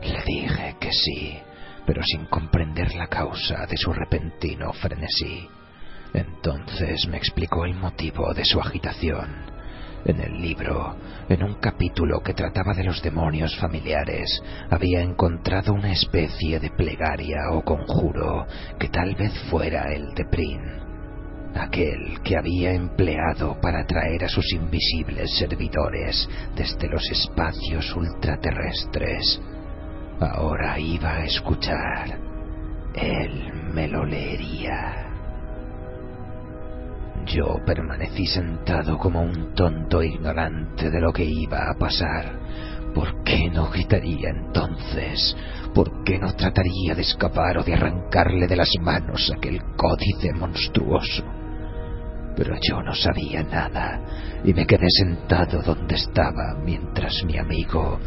Le 0.01 0.23
dije 0.23 0.75
que 0.79 0.91
sí, 0.91 1.37
pero 1.85 2.01
sin 2.01 2.25
comprender 2.25 2.95
la 2.95 3.05
causa 3.05 3.67
de 3.67 3.77
su 3.77 3.93
repentino 3.93 4.73
frenesí. 4.73 5.47
Entonces 6.15 7.07
me 7.09 7.17
explicó 7.17 7.65
el 7.65 7.75
motivo 7.75 8.33
de 8.33 8.43
su 8.43 8.59
agitación. 8.59 9.50
En 10.03 10.19
el 10.19 10.41
libro, 10.41 10.95
en 11.29 11.43
un 11.43 11.55
capítulo 11.55 12.21
que 12.21 12.33
trataba 12.33 12.73
de 12.73 12.83
los 12.83 13.01
demonios 13.03 13.55
familiares, 13.59 14.41
había 14.69 15.01
encontrado 15.01 15.73
una 15.73 15.91
especie 15.91 16.59
de 16.59 16.71
plegaria 16.71 17.51
o 17.51 17.61
conjuro 17.63 18.47
que 18.79 18.89
tal 18.89 19.13
vez 19.15 19.31
fuera 19.49 19.93
el 19.93 20.13
de 20.15 20.25
Prin, 20.25 20.61
aquel 21.55 22.19
que 22.23 22.35
había 22.35 22.73
empleado 22.73 23.59
para 23.61 23.81
atraer 23.81 24.23
a 24.23 24.29
sus 24.29 24.51
invisibles 24.53 25.37
servidores 25.37 26.27
desde 26.55 26.89
los 26.89 27.07
espacios 27.11 27.95
ultraterrestres. 27.95 29.39
Ahora 30.19 30.79
iba 30.79 31.17
a 31.17 31.25
escuchar. 31.25 32.17
Él 32.95 33.53
me 33.73 33.87
lo 33.87 34.03
leería. 34.03 35.10
Yo 37.25 37.59
permanecí 37.65 38.25
sentado 38.25 38.97
como 38.97 39.21
un 39.21 39.53
tonto 39.53 40.01
ignorante 40.01 40.89
de 40.89 40.99
lo 40.99 41.13
que 41.13 41.23
iba 41.23 41.69
a 41.69 41.77
pasar. 41.77 42.39
¿Por 42.93 43.23
qué 43.23 43.49
no 43.49 43.69
gritaría 43.69 44.29
entonces? 44.29 45.35
¿Por 45.73 46.03
qué 46.03 46.19
no 46.19 46.33
trataría 46.33 46.93
de 46.95 47.03
escapar 47.03 47.57
o 47.59 47.63
de 47.63 47.73
arrancarle 47.73 48.47
de 48.47 48.55
las 48.55 48.69
manos 48.81 49.31
aquel 49.35 49.61
códice 49.77 50.33
monstruoso? 50.33 51.23
Pero 52.35 52.55
yo 52.61 52.81
no 52.81 52.93
sabía 52.93 53.43
nada 53.43 54.01
y 54.43 54.53
me 54.53 54.65
quedé 54.65 54.89
sentado 54.89 55.61
donde 55.61 55.95
estaba 55.95 56.55
mientras 56.65 57.23
mi 57.23 57.37
amigo, 57.37 57.99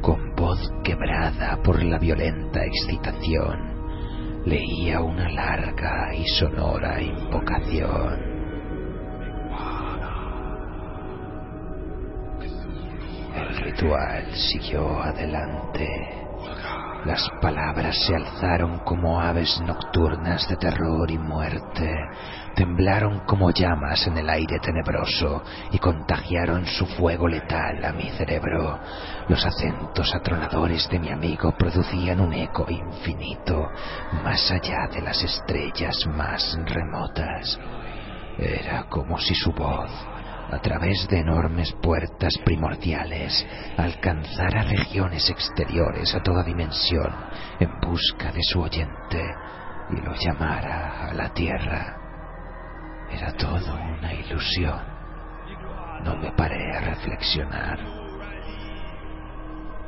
con 0.00 0.34
voz 0.34 0.70
quebrada 0.82 1.58
por 1.62 1.82
la 1.82 1.98
violenta 1.98 2.64
excitación, 2.64 4.42
leía 4.46 5.00
una 5.00 5.28
larga 5.28 6.14
y 6.14 6.26
sonora 6.26 7.02
invocación. 7.02 8.31
Siguió 14.34 15.02
adelante. 15.02 15.88
Las 17.04 17.28
palabras 17.40 17.96
se 18.06 18.14
alzaron 18.14 18.78
como 18.80 19.20
aves 19.20 19.60
nocturnas 19.60 20.48
de 20.48 20.56
terror 20.56 21.10
y 21.10 21.18
muerte, 21.18 21.90
temblaron 22.54 23.20
como 23.26 23.50
llamas 23.50 24.06
en 24.06 24.18
el 24.18 24.30
aire 24.30 24.60
tenebroso 24.60 25.42
y 25.72 25.78
contagiaron 25.78 26.64
su 26.66 26.86
fuego 26.86 27.26
letal 27.26 27.84
a 27.84 27.92
mi 27.92 28.08
cerebro. 28.10 28.78
Los 29.28 29.44
acentos 29.44 30.14
atronadores 30.14 30.88
de 30.88 31.00
mi 31.00 31.10
amigo 31.10 31.52
producían 31.58 32.20
un 32.20 32.34
eco 32.34 32.66
infinito, 32.68 33.68
más 34.22 34.50
allá 34.52 34.86
de 34.92 35.00
las 35.00 35.24
estrellas 35.24 35.96
más 36.06 36.56
remotas. 36.66 37.58
Era 38.38 38.84
como 38.84 39.18
si 39.18 39.34
su 39.34 39.50
voz 39.52 39.90
a 40.52 40.58
través 40.58 41.08
de 41.08 41.20
enormes 41.20 41.72
puertas 41.82 42.36
primordiales, 42.44 43.46
alcanzara 43.78 44.64
regiones 44.64 45.30
exteriores 45.30 46.14
a 46.14 46.22
toda 46.22 46.42
dimensión 46.42 47.10
en 47.58 47.80
busca 47.80 48.30
de 48.30 48.42
su 48.42 48.60
oyente 48.60 49.22
y 49.90 49.96
lo 50.02 50.14
llamara 50.14 51.08
a 51.08 51.14
la 51.14 51.32
tierra. 51.32 51.96
Era 53.10 53.32
todo 53.32 53.74
una 53.74 54.12
ilusión. 54.12 54.78
No 56.04 56.16
me 56.16 56.30
paré 56.32 56.76
a 56.76 56.80
reflexionar. 56.80 57.78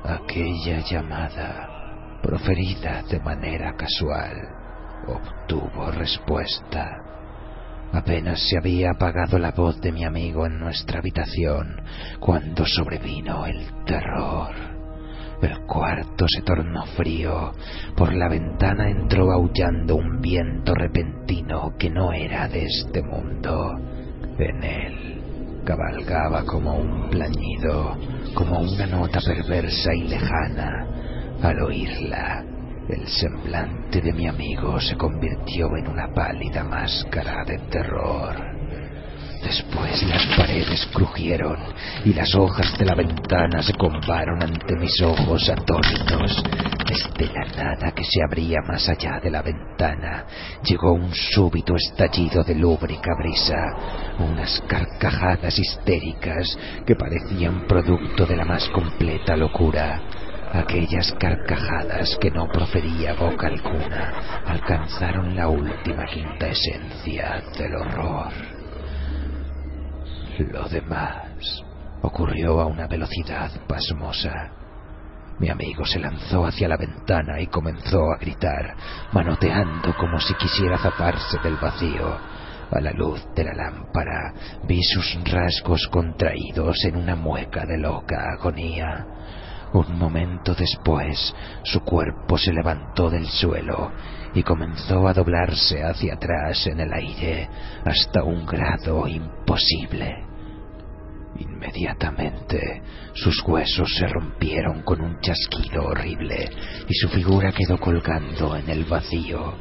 Aquella 0.02 0.80
llamada, 0.80 2.20
proferida 2.22 3.02
de 3.02 3.20
manera 3.20 3.74
casual, 3.76 4.32
obtuvo 5.08 5.90
respuesta. 5.90 7.13
Apenas 7.94 8.40
se 8.48 8.58
había 8.58 8.90
apagado 8.90 9.38
la 9.38 9.52
voz 9.52 9.80
de 9.80 9.92
mi 9.92 10.04
amigo 10.04 10.46
en 10.46 10.58
nuestra 10.58 10.98
habitación 10.98 11.80
cuando 12.18 12.66
sobrevino 12.66 13.46
el 13.46 13.64
terror. 13.86 14.52
El 15.40 15.60
cuarto 15.60 16.26
se 16.26 16.42
tornó 16.42 16.84
frío. 16.96 17.52
Por 17.96 18.12
la 18.12 18.28
ventana 18.28 18.90
entró 18.90 19.30
aullando 19.30 19.94
un 19.94 20.20
viento 20.20 20.74
repentino 20.74 21.76
que 21.78 21.88
no 21.88 22.12
era 22.12 22.48
de 22.48 22.64
este 22.64 23.00
mundo. 23.00 23.70
En 24.38 24.64
él 24.64 25.62
cabalgaba 25.64 26.44
como 26.44 26.74
un 26.74 27.10
plañido, 27.10 27.96
como 28.34 28.58
una 28.58 28.86
nota 28.86 29.20
perversa 29.20 29.94
y 29.94 30.08
lejana. 30.08 30.86
Al 31.42 31.62
oírla, 31.62 32.44
el 32.88 33.08
semblante 33.08 34.00
de 34.00 34.12
mi 34.12 34.26
amigo 34.26 34.78
se 34.80 34.96
convirtió 34.96 35.74
en 35.76 35.88
una 35.88 36.12
pálida 36.12 36.62
máscara 36.64 37.44
de 37.44 37.58
terror. 37.70 38.54
Después 39.42 40.02
las 40.04 40.24
paredes 40.38 40.88
crujieron 40.92 41.58
y 42.04 42.14
las 42.14 42.34
hojas 42.34 42.78
de 42.78 42.86
la 42.86 42.94
ventana 42.94 43.62
se 43.62 43.74
combaron 43.74 44.42
ante 44.42 44.74
mis 44.76 45.00
ojos 45.02 45.50
atónitos. 45.50 46.42
Desde 46.88 47.32
la 47.32 47.44
nada 47.54 47.92
que 47.92 48.04
se 48.04 48.22
abría 48.22 48.60
más 48.66 48.88
allá 48.88 49.20
de 49.22 49.30
la 49.30 49.42
ventana 49.42 50.26
llegó 50.62 50.92
un 50.92 51.12
súbito 51.12 51.74
estallido 51.76 52.42
de 52.42 52.54
lúbrica 52.54 53.14
brisa, 53.18 54.16
unas 54.18 54.62
carcajadas 54.66 55.58
histéricas 55.58 56.58
que 56.86 56.96
parecían 56.96 57.66
producto 57.66 58.24
de 58.24 58.36
la 58.36 58.44
más 58.46 58.66
completa 58.70 59.36
locura. 59.36 60.00
Aquellas 60.54 61.12
carcajadas 61.18 62.16
que 62.20 62.30
no 62.30 62.46
profería 62.46 63.14
boca 63.14 63.48
alguna 63.48 64.42
alcanzaron 64.46 65.34
la 65.34 65.48
última 65.48 66.04
quinta 66.04 66.46
esencia 66.46 67.42
del 67.58 67.74
horror. 67.74 68.32
Lo 70.38 70.68
demás 70.68 71.60
ocurrió 72.02 72.60
a 72.60 72.66
una 72.66 72.86
velocidad 72.86 73.50
pasmosa. 73.66 74.52
Mi 75.40 75.50
amigo 75.50 75.84
se 75.84 75.98
lanzó 75.98 76.46
hacia 76.46 76.68
la 76.68 76.76
ventana 76.76 77.40
y 77.40 77.48
comenzó 77.48 78.12
a 78.12 78.18
gritar, 78.18 78.76
manoteando 79.12 79.92
como 79.96 80.20
si 80.20 80.34
quisiera 80.34 80.78
zafarse 80.78 81.36
del 81.42 81.56
vacío. 81.56 82.16
A 82.70 82.80
la 82.80 82.92
luz 82.92 83.26
de 83.34 83.42
la 83.42 83.54
lámpara 83.54 84.32
vi 84.68 84.80
sus 84.84 85.18
rasgos 85.24 85.88
contraídos 85.88 86.84
en 86.84 86.94
una 86.94 87.16
mueca 87.16 87.66
de 87.66 87.76
loca 87.76 88.16
agonía. 88.38 89.04
Un 89.74 89.98
momento 89.98 90.54
después, 90.54 91.34
su 91.64 91.80
cuerpo 91.80 92.38
se 92.38 92.52
levantó 92.52 93.10
del 93.10 93.26
suelo 93.26 93.90
y 94.32 94.44
comenzó 94.44 95.08
a 95.08 95.12
doblarse 95.12 95.82
hacia 95.82 96.14
atrás 96.14 96.64
en 96.68 96.78
el 96.78 96.92
aire 96.92 97.48
hasta 97.84 98.22
un 98.22 98.46
grado 98.46 99.08
imposible. 99.08 100.26
Inmediatamente 101.40 102.82
sus 103.14 103.42
huesos 103.42 103.92
se 103.98 104.06
rompieron 104.06 104.82
con 104.82 105.00
un 105.00 105.18
chasquido 105.18 105.86
horrible 105.86 106.50
y 106.88 106.94
su 106.94 107.08
figura 107.08 107.50
quedó 107.50 107.76
colgando 107.76 108.54
en 108.54 108.70
el 108.70 108.84
vacío. 108.84 109.54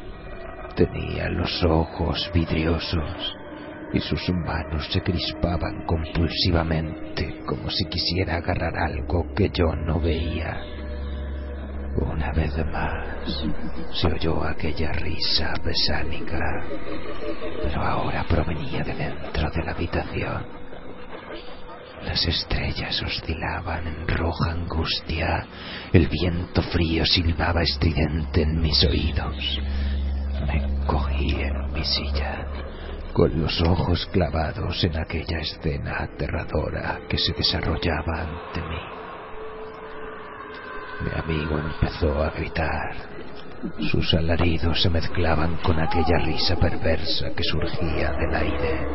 Tenía 0.76 1.28
los 1.30 1.64
ojos 1.64 2.30
vidriosos 2.32 3.34
y 3.94 4.00
sus 4.00 4.30
manos 4.30 4.88
se 4.92 5.02
crispaban 5.02 5.86
compulsivamente 5.86 7.40
como 7.46 7.70
si 7.70 7.86
quisiera 7.86 8.38
agarrar 8.38 8.76
algo 8.76 9.34
que 9.36 9.50
yo 9.50 9.76
no 9.76 10.00
veía. 10.00 10.62
Una 11.96 12.32
vez 12.32 12.54
más 12.72 13.08
se 13.92 14.08
oyó 14.08 14.44
aquella 14.44 14.92
risa 14.94 15.54
besánica, 15.64 16.40
pero 17.62 17.82
ahora 17.84 18.26
provenía 18.28 18.84
de 18.84 18.96
dentro 18.96 19.52
de 19.52 19.64
la 19.64 19.72
habitación. 19.72 20.64
Las 22.04 22.26
estrellas 22.28 23.02
oscilaban 23.02 23.88
en 23.88 24.08
roja 24.08 24.52
angustia, 24.52 25.46
el 25.94 26.08
viento 26.08 26.62
frío 26.64 27.06
silbaba 27.06 27.62
estridente 27.62 28.42
en 28.42 28.60
mis 28.60 28.84
oídos. 28.84 29.60
Me 30.48 30.86
cogí 30.86 31.36
en 31.42 31.72
mi 31.72 31.86
silla, 31.86 32.46
con 33.14 33.40
los 33.40 33.62
ojos 33.62 34.08
clavados 34.12 34.84
en 34.84 34.98
aquella 34.98 35.40
escena 35.40 36.04
aterradora 36.04 37.00
que 37.08 37.18
se 37.18 37.32
desarrollaba 37.34 38.22
ante 38.22 38.62
mí. 38.62 39.04
Mi 41.04 41.20
amigo 41.20 41.60
empezó 41.60 42.24
a 42.24 42.32
gritar. 42.32 42.96
Sus 43.92 44.14
alaridos 44.16 44.82
se 44.82 44.90
mezclaban 44.90 45.58
con 45.58 45.80
aquella 45.80 46.18
risa 46.26 46.56
perversa 46.56 47.30
que 47.36 47.44
surgía 47.44 48.12
del 48.12 48.36
aire. 48.36 48.88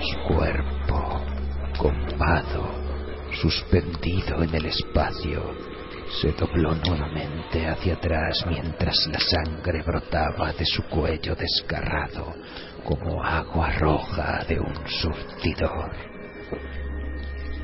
Su 0.00 0.34
cuerpo 0.34 1.20
combado, 1.78 2.70
suspendido 3.40 4.42
en 4.42 4.54
el 4.54 4.66
espacio, 4.66 5.42
se 6.20 6.32
dobló 6.32 6.74
nuevamente 6.74 7.66
hacia 7.68 7.94
atrás 7.94 8.44
mientras 8.46 8.96
la 9.10 9.20
sangre 9.20 9.82
brotaba 9.82 10.52
de 10.52 10.64
su 10.66 10.82
cuello 10.84 11.34
desgarrado 11.34 12.34
como 12.84 13.22
agua 13.22 13.70
roja 13.72 14.44
de 14.48 14.60
un 14.60 14.74
surtidor. 14.86 15.92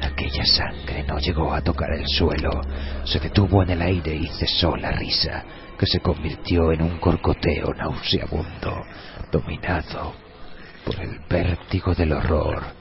Aquella 0.01 0.45
sangre 0.45 1.05
no 1.05 1.19
llegó 1.19 1.53
a 1.53 1.61
tocar 1.61 1.93
el 1.93 2.07
suelo, 2.07 2.61
se 3.05 3.19
detuvo 3.19 3.63
en 3.63 3.71
el 3.71 3.83
aire 3.83 4.15
y 4.15 4.27
cesó 4.29 4.77
la 4.77 4.93
risa, 4.93 5.45
que 5.79 5.87
se 5.87 6.01
convirtió 6.01 6.73
en 6.73 6.83
un 6.83 6.99
corcoteo 6.99 7.73
nauseabundo, 7.75 8.85
dominado 9.31 10.15
por 10.85 11.01
el 11.01 11.19
vértigo 11.29 11.95
del 11.95 12.13
horror 12.13 12.79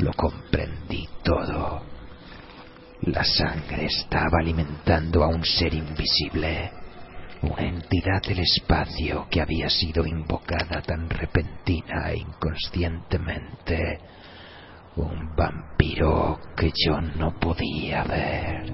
lo 0.00 0.12
comprendí 0.14 1.08
todo. 1.22 1.82
La 3.02 3.24
sangre 3.24 3.86
estaba 3.86 4.38
alimentando 4.40 5.22
a 5.24 5.28
un 5.28 5.44
ser 5.44 5.74
invisible, 5.74 6.70
una 7.42 7.62
entidad 7.62 8.22
del 8.22 8.40
espacio 8.40 9.26
que 9.30 9.40
había 9.40 9.70
sido 9.70 10.04
invocada 10.06 10.82
tan 10.82 11.08
repentina 11.08 12.10
e 12.10 12.18
inconscientemente, 12.18 13.98
un 14.96 15.34
vampiro 15.34 16.38
que 16.56 16.70
yo 16.84 17.00
no 17.00 17.38
podía 17.38 18.04
ver. 18.04 18.72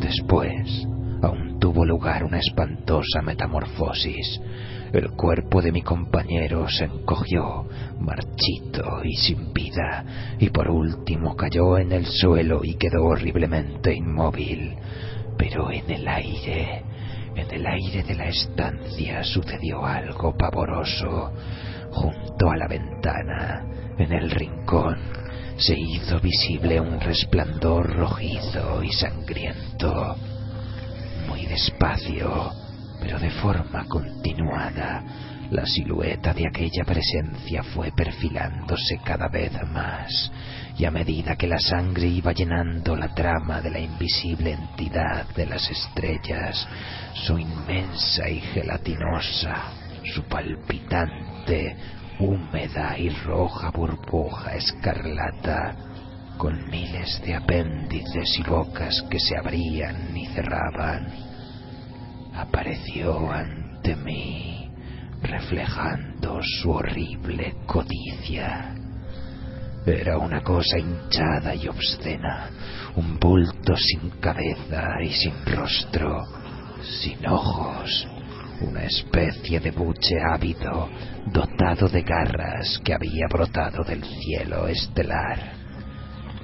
Después, 0.00 0.86
aún 1.22 1.58
tuvo 1.58 1.84
lugar 1.86 2.24
una 2.24 2.38
espantosa 2.38 3.22
metamorfosis 3.22 4.40
el 4.98 5.10
cuerpo 5.10 5.60
de 5.60 5.72
mi 5.72 5.82
compañero 5.82 6.68
se 6.68 6.84
encogió, 6.84 7.66
marchito 7.98 9.02
y 9.02 9.14
sin 9.16 9.52
vida, 9.52 10.04
y 10.38 10.50
por 10.50 10.70
último 10.70 11.36
cayó 11.36 11.78
en 11.78 11.92
el 11.92 12.06
suelo 12.06 12.60
y 12.62 12.74
quedó 12.74 13.04
horriblemente 13.04 13.94
inmóvil. 13.94 14.76
Pero 15.36 15.70
en 15.70 15.90
el 15.90 16.06
aire, 16.06 16.84
en 17.34 17.50
el 17.50 17.66
aire 17.66 18.02
de 18.04 18.14
la 18.14 18.28
estancia 18.28 19.24
sucedió 19.24 19.84
algo 19.84 20.36
pavoroso. 20.36 21.32
Junto 21.90 22.50
a 22.50 22.56
la 22.56 22.68
ventana, 22.68 23.64
en 23.98 24.12
el 24.12 24.30
rincón, 24.30 24.96
se 25.56 25.78
hizo 25.78 26.20
visible 26.20 26.80
un 26.80 27.00
resplandor 27.00 27.94
rojizo 27.96 28.82
y 28.82 28.92
sangriento. 28.92 30.16
Muy 31.28 31.46
despacio, 31.46 32.63
pero 33.04 33.18
de 33.18 33.30
forma 33.32 33.84
continuada, 33.84 35.02
la 35.50 35.66
silueta 35.66 36.32
de 36.32 36.48
aquella 36.48 36.84
presencia 36.86 37.62
fue 37.62 37.92
perfilándose 37.92 38.98
cada 39.04 39.28
vez 39.28 39.52
más, 39.70 40.32
y 40.78 40.86
a 40.86 40.90
medida 40.90 41.36
que 41.36 41.46
la 41.46 41.58
sangre 41.58 42.06
iba 42.06 42.32
llenando 42.32 42.96
la 42.96 43.08
trama 43.14 43.60
de 43.60 43.70
la 43.70 43.78
invisible 43.78 44.52
entidad 44.52 45.26
de 45.36 45.44
las 45.44 45.70
estrellas, 45.70 46.66
su 47.26 47.38
inmensa 47.38 48.26
y 48.26 48.40
gelatinosa, 48.40 49.64
su 50.14 50.22
palpitante, 50.22 51.76
húmeda 52.18 52.98
y 52.98 53.10
roja 53.10 53.70
burbuja 53.70 54.54
escarlata, 54.54 55.76
con 56.38 56.70
miles 56.70 57.20
de 57.22 57.34
apéndices 57.34 58.38
y 58.38 58.42
bocas 58.44 59.02
que 59.10 59.20
se 59.20 59.36
abrían 59.36 60.16
y 60.16 60.24
cerraban, 60.28 61.23
apareció 62.34 63.30
ante 63.30 63.96
mí, 63.96 64.70
reflejando 65.22 66.40
su 66.42 66.70
horrible 66.70 67.54
codicia. 67.66 68.74
Era 69.86 70.18
una 70.18 70.42
cosa 70.42 70.78
hinchada 70.78 71.54
y 71.54 71.68
obscena, 71.68 72.48
un 72.96 73.18
bulto 73.18 73.76
sin 73.76 74.10
cabeza 74.20 74.94
y 75.02 75.10
sin 75.10 75.34
rostro, 75.44 76.22
sin 76.82 77.26
ojos, 77.26 78.08
una 78.62 78.84
especie 78.84 79.60
de 79.60 79.70
buche 79.70 80.16
ávido, 80.32 80.88
dotado 81.26 81.88
de 81.88 82.02
garras 82.02 82.80
que 82.82 82.94
había 82.94 83.26
brotado 83.28 83.84
del 83.84 84.02
cielo 84.02 84.68
estelar. 84.68 85.52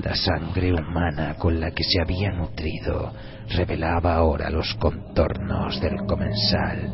La 0.03 0.15
sangre 0.15 0.73
humana 0.73 1.35
con 1.35 1.61
la 1.61 1.71
que 1.71 1.85
se 1.85 2.01
había 2.01 2.33
nutrido 2.33 3.13
revelaba 3.51 4.15
ahora 4.15 4.51
los 4.51 4.75
contornos 4.75 5.81
del 5.81 6.05
comensal. 6.07 6.91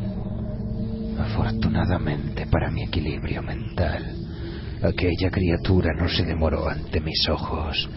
Afortunadamente 1.19 2.45
para 2.47 2.69
mi 2.69 2.83
equilibrio 2.83 3.41
mental, 3.41 4.15
aquella 4.83 5.29
criatura 5.29 5.93
no 5.93 6.07
se 6.09 6.23
demoró 6.23 6.67
ante 6.67 6.99
mis 6.99 7.27
ojos 7.29 7.89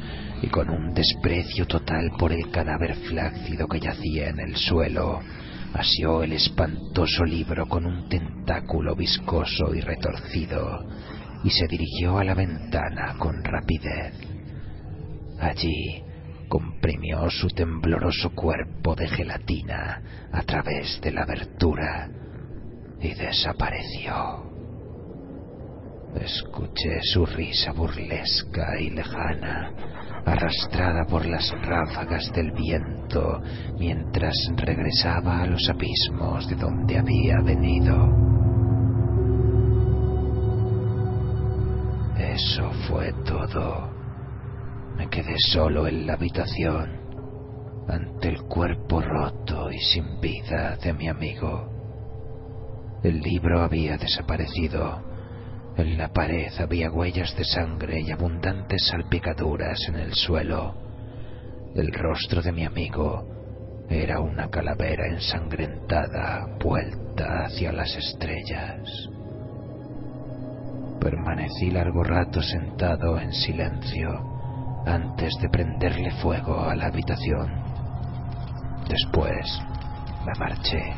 y 0.42 0.48
con 0.48 0.70
un 0.70 0.94
desprecio 0.94 1.66
total 1.66 2.10
por 2.18 2.32
el 2.32 2.50
cadáver 2.50 2.94
flácido 2.94 3.66
que 3.66 3.80
yacía 3.80 4.28
en 4.28 4.40
el 4.40 4.56
suelo, 4.56 5.20
asió 5.74 6.22
el 6.22 6.32
espantoso 6.32 7.24
libro 7.24 7.66
con 7.66 7.86
un 7.86 8.08
tentáculo 8.08 8.94
viscoso 8.96 9.74
y 9.74 9.80
retorcido 9.80 10.86
y 11.44 11.50
se 11.50 11.66
dirigió 11.66 12.18
a 12.18 12.24
la 12.24 12.34
ventana 12.34 13.14
con 13.18 13.42
rapidez. 13.42 14.14
Allí 15.40 16.09
comprimió 16.50 17.30
su 17.30 17.46
tembloroso 17.46 18.30
cuerpo 18.34 18.96
de 18.96 19.06
gelatina 19.06 20.02
a 20.32 20.42
través 20.42 21.00
de 21.00 21.12
la 21.12 21.22
abertura 21.22 22.10
y 23.00 23.14
desapareció. 23.14 24.50
Escuché 26.16 27.00
su 27.02 27.24
risa 27.24 27.70
burlesca 27.70 28.80
y 28.80 28.90
lejana, 28.90 29.72
arrastrada 30.26 31.06
por 31.06 31.24
las 31.24 31.48
ráfagas 31.62 32.32
del 32.32 32.50
viento 32.50 33.40
mientras 33.78 34.34
regresaba 34.56 35.42
a 35.42 35.46
los 35.46 35.68
abismos 35.68 36.48
de 36.48 36.56
donde 36.56 36.98
había 36.98 37.40
venido. 37.42 38.12
Eso 42.18 42.72
fue 42.88 43.12
todo. 43.24 43.89
Me 45.00 45.08
quedé 45.08 45.34
solo 45.38 45.86
en 45.88 46.06
la 46.06 46.12
habitación 46.12 46.90
ante 47.88 48.28
el 48.28 48.42
cuerpo 48.42 49.00
roto 49.00 49.72
y 49.72 49.78
sin 49.78 50.20
vida 50.20 50.76
de 50.76 50.92
mi 50.92 51.08
amigo. 51.08 51.70
El 53.02 53.20
libro 53.20 53.62
había 53.62 53.96
desaparecido. 53.96 55.00
En 55.78 55.96
la 55.96 56.12
pared 56.12 56.52
había 56.58 56.90
huellas 56.90 57.34
de 57.34 57.44
sangre 57.44 58.02
y 58.02 58.10
abundantes 58.10 58.88
salpicaduras 58.88 59.78
en 59.88 59.94
el 59.96 60.12
suelo. 60.12 60.74
El 61.74 61.94
rostro 61.94 62.42
de 62.42 62.52
mi 62.52 62.66
amigo 62.66 63.86
era 63.88 64.20
una 64.20 64.50
calavera 64.50 65.06
ensangrentada 65.06 66.46
vuelta 66.62 67.46
hacia 67.46 67.72
las 67.72 67.96
estrellas. 67.96 69.08
Permanecí 71.00 71.70
largo 71.70 72.04
rato 72.04 72.42
sentado 72.42 73.18
en 73.18 73.32
silencio 73.32 74.29
antes 74.86 75.32
de 75.40 75.48
prenderle 75.48 76.10
fuego 76.22 76.60
a 76.60 76.74
la 76.74 76.86
habitación. 76.86 77.62
Después 78.88 79.60
me 80.24 80.32
marché. 80.38 80.94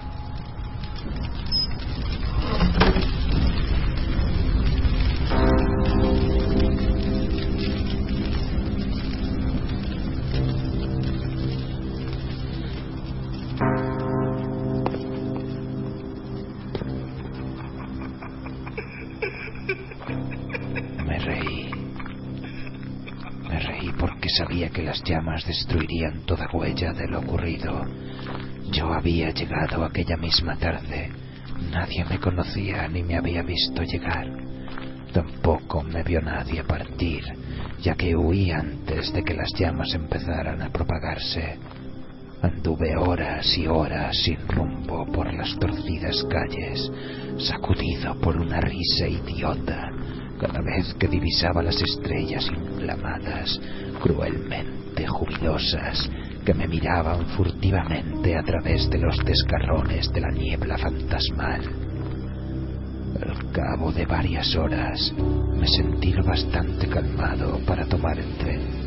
Sabía 24.33 24.70
que 24.70 24.83
las 24.83 25.03
llamas 25.05 25.47
destruirían 25.47 26.22
toda 26.26 26.49
huella 26.53 26.93
de 26.93 27.09
lo 27.09 27.20
ocurrido. 27.20 27.85
Yo 28.70 28.93
había 28.93 29.30
llegado 29.30 29.85
aquella 29.85 30.16
misma 30.16 30.57
tarde. 30.57 31.11
Nadie 31.70 32.05
me 32.05 32.18
conocía 32.18 32.89
ni 32.89 33.03
me 33.03 33.16
había 33.16 33.43
visto 33.43 33.83
llegar. 33.83 34.26
Tampoco 35.12 35.83
me 35.83 36.03
vio 36.03 36.20
nadie 36.22 36.64
partir, 36.64 37.22
ya 37.80 37.95
que 37.95 38.16
huí 38.16 38.51
antes 38.51 39.12
de 39.12 39.22
que 39.22 39.35
las 39.35 39.53
llamas 39.59 39.95
empezaran 39.95 40.62
a 40.62 40.70
propagarse. 40.70 41.59
Anduve 42.41 42.97
horas 42.97 43.47
y 43.57 43.66
horas 43.66 44.16
sin 44.24 44.49
rumbo 44.49 45.07
por 45.12 45.33
las 45.33 45.57
torcidas 45.59 46.26
calles, 46.28 46.91
sacudido 47.39 48.18
por 48.20 48.37
una 48.37 48.61
risa 48.61 49.07
idiota 49.07 49.91
cada 50.43 50.61
vez 50.61 50.93
que 50.99 51.07
divisaba 51.07 51.62
las 51.62 51.80
estrellas 51.80 52.45
inflamadas, 52.49 53.61
cruelmente 54.03 55.07
jubilosas, 55.07 56.11
que 56.45 56.53
me 56.53 56.66
miraban 56.66 57.26
furtivamente 57.36 58.36
a 58.36 58.43
través 58.43 58.90
de 58.90 58.99
los 58.99 59.16
desgarrones 59.24 60.12
de 60.12 60.20
la 60.20 60.32
niebla 60.32 60.76
fantasmal. 60.78 61.61
Al 63.24 63.53
cabo 63.53 63.93
de 63.93 64.05
varias 64.05 64.57
horas 64.57 65.14
me 65.16 65.68
sentí 65.68 66.12
lo 66.12 66.24
bastante 66.24 66.88
calmado 66.88 67.61
para 67.64 67.86
tomar 67.86 68.18
el 68.18 68.36
tren. 68.38 68.82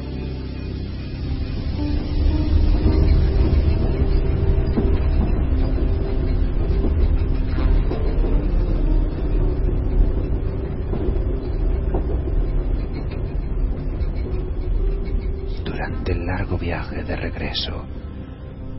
De 16.91 17.15
regreso, 17.15 17.85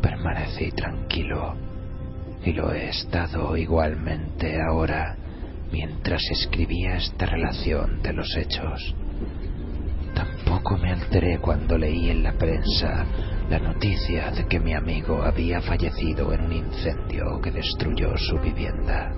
permanecí 0.00 0.70
tranquilo 0.70 1.54
y 2.44 2.52
lo 2.52 2.72
he 2.72 2.88
estado 2.88 3.56
igualmente 3.56 4.60
ahora 4.62 5.16
mientras 5.72 6.22
escribía 6.30 6.96
esta 6.96 7.26
relación 7.26 8.00
de 8.02 8.12
los 8.12 8.36
hechos. 8.36 8.94
Tampoco 10.14 10.78
me 10.78 10.92
alteré 10.92 11.38
cuando 11.38 11.76
leí 11.76 12.08
en 12.10 12.22
la 12.22 12.32
prensa 12.32 13.04
la 13.50 13.58
noticia 13.58 14.30
de 14.30 14.46
que 14.46 14.60
mi 14.60 14.74
amigo 14.74 15.22
había 15.22 15.60
fallecido 15.60 16.32
en 16.32 16.44
un 16.44 16.52
incendio 16.52 17.40
que 17.42 17.50
destruyó 17.50 18.16
su 18.16 18.38
vivienda. 18.38 19.12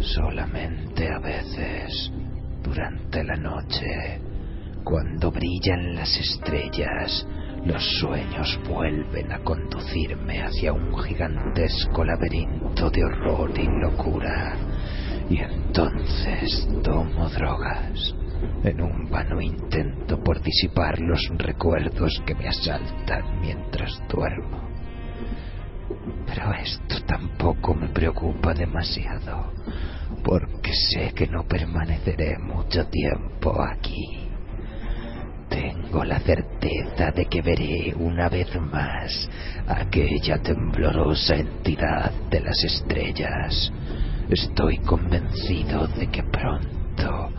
Solamente 0.00 1.08
a 1.08 1.18
veces, 1.18 2.10
durante 2.62 3.22
la 3.22 3.36
noche, 3.36 4.20
cuando 4.86 5.32
brillan 5.32 5.96
las 5.96 6.16
estrellas, 6.16 7.26
los 7.64 7.82
sueños 7.98 8.56
vuelven 8.68 9.32
a 9.32 9.40
conducirme 9.40 10.40
hacia 10.40 10.72
un 10.72 10.96
gigantesco 11.02 12.04
laberinto 12.04 12.88
de 12.90 13.04
horror 13.04 13.50
y 13.58 13.66
locura. 13.80 14.54
Y 15.28 15.38
entonces 15.38 16.68
tomo 16.84 17.28
drogas 17.30 18.14
en 18.62 18.80
un 18.80 19.10
vano 19.10 19.40
intento 19.40 20.22
por 20.22 20.40
disipar 20.40 21.00
los 21.00 21.32
recuerdos 21.36 22.22
que 22.24 22.36
me 22.36 22.46
asaltan 22.46 23.40
mientras 23.40 24.00
duermo. 24.08 24.70
Pero 26.28 26.52
esto 26.62 27.02
tampoco 27.06 27.74
me 27.74 27.88
preocupa 27.88 28.54
demasiado, 28.54 29.52
porque 30.22 30.72
sé 30.72 31.12
que 31.12 31.26
no 31.26 31.42
permaneceré 31.42 32.38
mucho 32.38 32.86
tiempo 32.86 33.60
aquí. 33.60 34.25
Tengo 35.56 36.04
la 36.04 36.18
certeza 36.20 37.12
de 37.12 37.24
que 37.24 37.40
veré 37.40 37.94
una 37.98 38.28
vez 38.28 38.54
más 38.60 39.26
aquella 39.66 40.36
temblorosa 40.42 41.34
entidad 41.34 42.12
de 42.28 42.40
las 42.40 42.62
estrellas. 42.62 43.72
Estoy 44.28 44.76
convencido 44.80 45.86
de 45.86 46.08
que 46.08 46.22
pronto, 46.24 47.30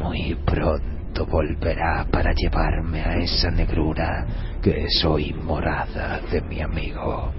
muy 0.00 0.34
pronto 0.46 1.26
volverá 1.26 2.06
para 2.10 2.32
llevarme 2.32 3.02
a 3.02 3.18
esa 3.18 3.50
negrura 3.50 4.26
que 4.62 4.84
es 4.84 5.04
hoy 5.04 5.34
morada 5.34 6.18
de 6.32 6.40
mi 6.40 6.62
amigo. 6.62 7.30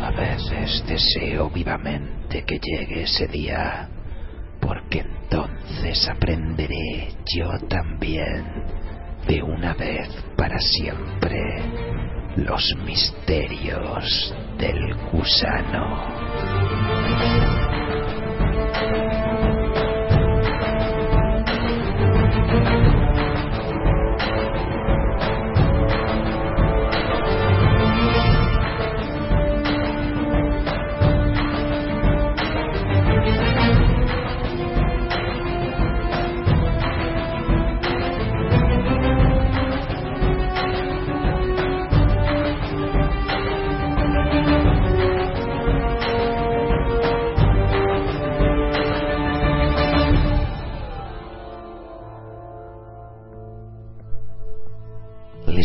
A 0.00 0.10
veces 0.12 0.84
deseo 0.86 1.50
vivamente 1.50 2.44
que 2.44 2.60
llegue 2.60 3.02
ese 3.02 3.26
día, 3.26 3.88
porque 4.60 5.00
entonces 5.00 6.08
aprenderé 6.08 7.08
yo 7.34 7.50
también, 7.68 8.75
de 9.26 9.42
una 9.42 9.74
vez 9.74 10.08
para 10.36 10.58
siempre, 10.58 11.62
los 12.36 12.62
misterios 12.84 14.34
del 14.58 14.94
gusano. 15.10 16.06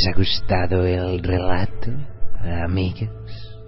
¿Les 0.02 0.08
ha 0.08 0.18
gustado 0.18 0.84
el 0.84 1.22
relato, 1.22 1.92
amigos? 2.64 3.60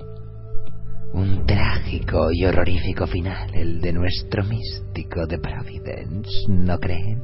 Un 1.13 1.45
trágico 1.45 2.31
y 2.31 2.45
horrorífico 2.45 3.05
final, 3.05 3.53
el 3.53 3.79
de 3.79 3.93
nuestro 3.93 4.43
místico 4.43 5.27
de 5.27 5.37
Providence, 5.37 6.31
¿no 6.49 6.79
creen? 6.79 7.21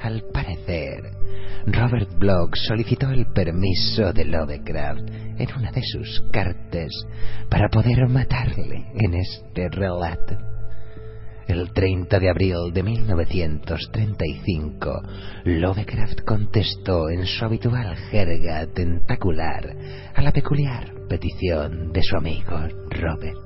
Al 0.00 0.24
parecer, 0.30 1.04
Robert 1.68 2.10
Bloch 2.18 2.54
solicitó 2.56 3.08
el 3.08 3.32
permiso 3.32 4.12
de 4.12 4.26
Lovecraft 4.26 5.08
en 5.38 5.48
una 5.56 5.72
de 5.72 5.82
sus 5.82 6.22
cartas 6.30 6.90
para 7.48 7.70
poder 7.70 8.06
matarle 8.08 8.88
en 8.94 9.14
este 9.14 9.70
relato. 9.70 10.55
El 11.46 11.72
30 11.72 12.18
de 12.18 12.28
abril 12.28 12.72
de 12.72 12.82
1935, 12.82 15.02
Lovecraft 15.44 16.22
contestó 16.22 17.08
en 17.08 17.24
su 17.24 17.44
habitual 17.44 17.94
jerga 18.10 18.66
tentacular 18.66 19.76
a 20.14 20.22
la 20.22 20.32
peculiar 20.32 20.92
petición 21.08 21.92
de 21.92 22.02
su 22.02 22.16
amigo 22.16 22.58
Robert. 22.90 23.38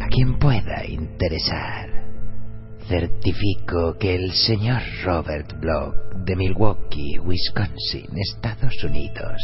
A 0.00 0.06
quien 0.08 0.38
pueda 0.38 0.86
interesar, 0.86 1.90
certifico 2.86 3.98
que 3.98 4.14
el 4.14 4.30
señor 4.32 4.80
Robert 5.04 5.58
Block 5.58 6.14
de 6.24 6.36
Milwaukee, 6.36 7.18
Wisconsin, 7.18 8.16
Estados 8.16 8.84
Unidos, 8.84 9.42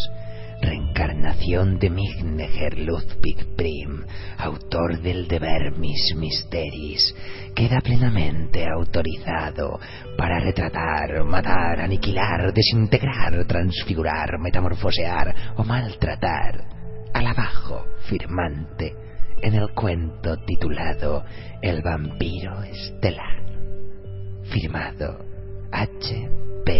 reencarnación 0.60 1.78
de 1.78 1.90
Migneger 1.90 2.78
Ludwig 2.78 3.56
Prim, 3.56 4.04
autor 4.38 5.00
del 5.00 5.28
Deber 5.28 5.72
Mis 5.76 6.14
Mysteries, 6.16 7.14
queda 7.54 7.80
plenamente 7.80 8.66
autorizado 8.66 9.78
para 10.16 10.40
retratar, 10.40 11.24
matar, 11.24 11.80
aniquilar, 11.80 12.52
desintegrar, 12.52 13.44
transfigurar, 13.46 14.38
metamorfosear 14.38 15.34
o 15.56 15.64
maltratar 15.64 16.64
al 17.12 17.26
abajo 17.26 17.84
firmante 18.08 18.94
en 19.42 19.54
el 19.54 19.70
cuento 19.74 20.36
titulado 20.44 21.24
El 21.60 21.82
vampiro 21.82 22.62
estelar, 22.62 23.42
firmado 24.44 25.24
H. 25.70 26.28
P. 26.64 26.78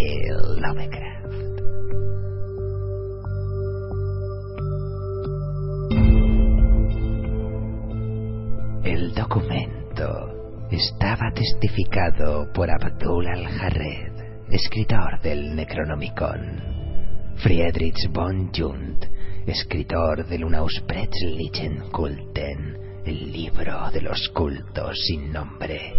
documento 9.25 10.69
estaba 10.71 11.33
testificado 11.33 12.53
por 12.53 12.69
Abdul 12.71 13.27
al-Jarred, 13.27 14.13
escritor 14.51 15.19
del 15.23 15.57
Necronomicon, 15.57 17.33
Friedrich 17.37 18.11
von 18.13 18.51
Jund, 18.53 19.07
escritor 19.47 20.27
del 20.27 20.45
Unaussprechlichen 20.45 21.91
Kulten, 21.91 22.77
el 23.07 23.33
libro 23.33 23.91
de 23.93 24.03
los 24.03 24.29
cultos 24.35 24.95
sin 25.07 25.33
nombre, 25.33 25.95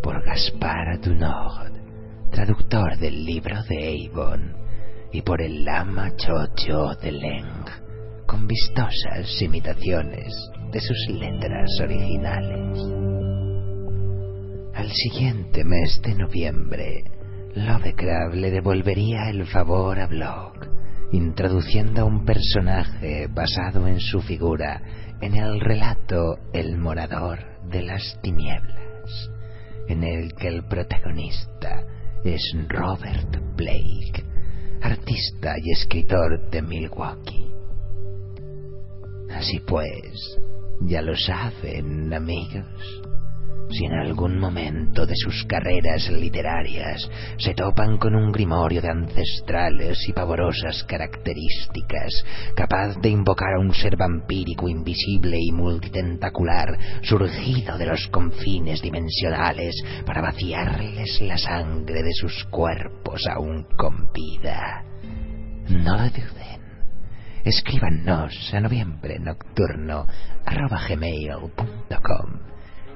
por 0.00 0.22
Gaspar 0.24 1.00
Dunod, 1.00 1.72
traductor 2.30 2.96
del 2.98 3.24
libro 3.24 3.64
de 3.64 4.08
Avon, 4.12 4.56
y 5.10 5.22
por 5.22 5.42
el 5.42 5.64
Lama 5.64 6.14
Chocho 6.14 6.94
de 7.02 7.10
Leng, 7.10 7.64
con 8.26 8.46
vistosas 8.46 9.42
imitaciones 9.42 10.32
de 10.74 10.80
sus 10.80 11.06
letras 11.08 11.70
originales. 11.80 12.80
Al 14.74 14.90
siguiente 14.90 15.62
mes 15.62 16.00
de 16.02 16.16
noviembre, 16.16 17.04
Lovecraft 17.54 18.34
le 18.34 18.50
devolvería 18.50 19.30
el 19.30 19.46
favor 19.46 20.00
a 20.00 20.08
Block 20.08 20.66
introduciendo 21.12 22.02
a 22.02 22.04
un 22.06 22.24
personaje 22.24 23.28
basado 23.28 23.86
en 23.86 24.00
su 24.00 24.20
figura 24.22 24.82
en 25.20 25.36
el 25.36 25.60
relato 25.60 26.38
El 26.52 26.76
morador 26.76 27.38
de 27.70 27.82
las 27.82 28.18
tinieblas, 28.20 29.30
en 29.86 30.02
el 30.02 30.34
que 30.34 30.48
el 30.48 30.64
protagonista 30.64 31.84
es 32.24 32.42
Robert 32.68 33.36
Blake, 33.54 34.24
artista 34.82 35.54
y 35.62 35.70
escritor 35.70 36.50
de 36.50 36.62
Milwaukee. 36.62 37.48
Así 39.30 39.60
pues, 39.60 40.40
ya 40.80 41.02
lo 41.02 41.16
saben, 41.16 42.12
amigos. 42.12 43.02
Si 43.70 43.84
en 43.86 43.94
algún 43.94 44.38
momento 44.38 45.06
de 45.06 45.14
sus 45.16 45.44
carreras 45.46 46.08
literarias 46.10 47.10
se 47.38 47.54
topan 47.54 47.96
con 47.96 48.14
un 48.14 48.30
grimorio 48.30 48.80
de 48.82 48.90
ancestrales 48.90 49.98
y 50.06 50.12
pavorosas 50.12 50.84
características, 50.84 52.24
capaz 52.54 53.00
de 53.00 53.08
invocar 53.08 53.54
a 53.54 53.60
un 53.60 53.72
ser 53.74 53.96
vampírico 53.96 54.68
invisible 54.68 55.38
y 55.40 55.50
multitentacular, 55.50 56.78
surgido 57.02 57.78
de 57.78 57.86
los 57.86 58.06
confines 58.08 58.82
dimensionales 58.82 59.74
para 60.04 60.20
vaciarles 60.20 61.20
la 61.22 61.38
sangre 61.38 62.02
de 62.02 62.12
sus 62.12 62.44
cuerpos 62.44 63.26
aún 63.26 63.66
con 63.76 64.12
vida, 64.12 64.84
no 65.68 65.96
lo 65.96 66.10
duden. 66.10 66.53
Escríbanos 67.44 68.54
a 68.54 68.60
noviembre 68.60 69.18
nocturno 69.18 70.06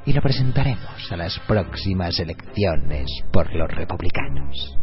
y 0.06 0.12
lo 0.14 0.22
presentaremos 0.22 1.12
a 1.12 1.16
las 1.18 1.38
próximas 1.40 2.18
elecciones 2.18 3.08
por 3.30 3.54
los 3.54 3.70
republicanos. 3.70 4.78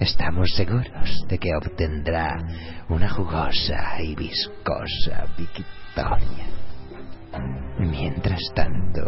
Estamos 0.00 0.48
seguros 0.56 1.26
de 1.28 1.36
que 1.36 1.54
obtendrá 1.54 2.38
una 2.88 3.10
jugosa 3.10 4.00
y 4.00 4.14
viscosa 4.14 5.26
victoria. 5.36 6.46
Mientras 7.78 8.40
tanto, 8.54 9.02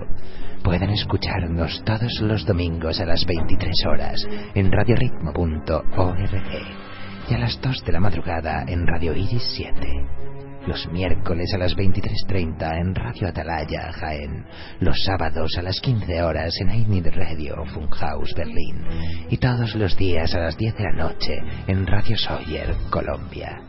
pueden 0.63 0.91
escucharnos 0.91 1.83
todos 1.87 2.21
los 2.21 2.45
domingos 2.45 3.01
a 3.01 3.07
las 3.07 3.25
23 3.25 3.75
horas 3.87 4.29
en 4.55 4.71
radioritmo.org 4.71 6.84
y 7.29 7.35
a 7.35 7.39
las 7.39 7.61
2 7.61 7.85
de 7.85 7.93
la 7.93 8.01
madrugada 8.01 8.65
en 8.67 8.87
Radio 8.87 9.15
Iris 9.15 9.43
7 9.57 10.25
los 10.67 10.91
miércoles 10.91 11.53
a 11.55 11.59
las 11.59 11.77
23.30 11.77 12.81
en 12.81 12.95
Radio 12.95 13.29
Atalaya, 13.29 13.93
Jaén, 13.93 14.47
los 14.81 14.97
sábados 15.05 15.59
a 15.59 15.63
las 15.63 15.79
15 15.81 16.23
horas 16.23 16.55
en 16.61 16.71
Ainid 16.71 17.07
Radio, 17.09 17.65
Funhaus, 17.67 18.33
Berlín, 18.35 18.83
y 19.29 19.37
todos 19.37 19.75
los 19.75 19.95
días 19.97 20.35
a 20.35 20.41
las 20.41 20.57
10 20.57 20.75
de 20.75 20.85
la 20.85 20.93
noche 20.93 21.35
en 21.67 21.87
Radio 21.87 22.17
Sawyer, 22.17 22.75
Colombia. 22.91 23.61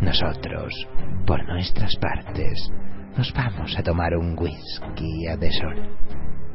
Nosotros, 0.00 0.72
por 1.26 1.46
nuestras 1.46 1.94
partes, 1.96 2.70
nos 3.16 3.32
vamos 3.32 3.78
a 3.78 3.82
tomar 3.82 4.16
un 4.16 4.36
whisky 4.36 5.28
a 5.28 5.36
deshora, 5.36 5.86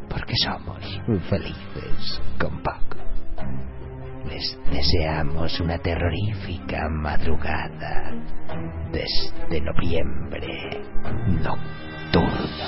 porque 0.09 0.33
somos 0.43 0.83
felices 1.29 2.21
con 2.37 2.61
poco. 2.61 3.76
Les 4.29 4.57
deseamos 4.71 5.59
una 5.59 5.77
terrorífica 5.77 6.89
madrugada 6.89 8.13
desde 8.91 9.61
noviembre 9.61 10.81
nocturno. 11.41 12.67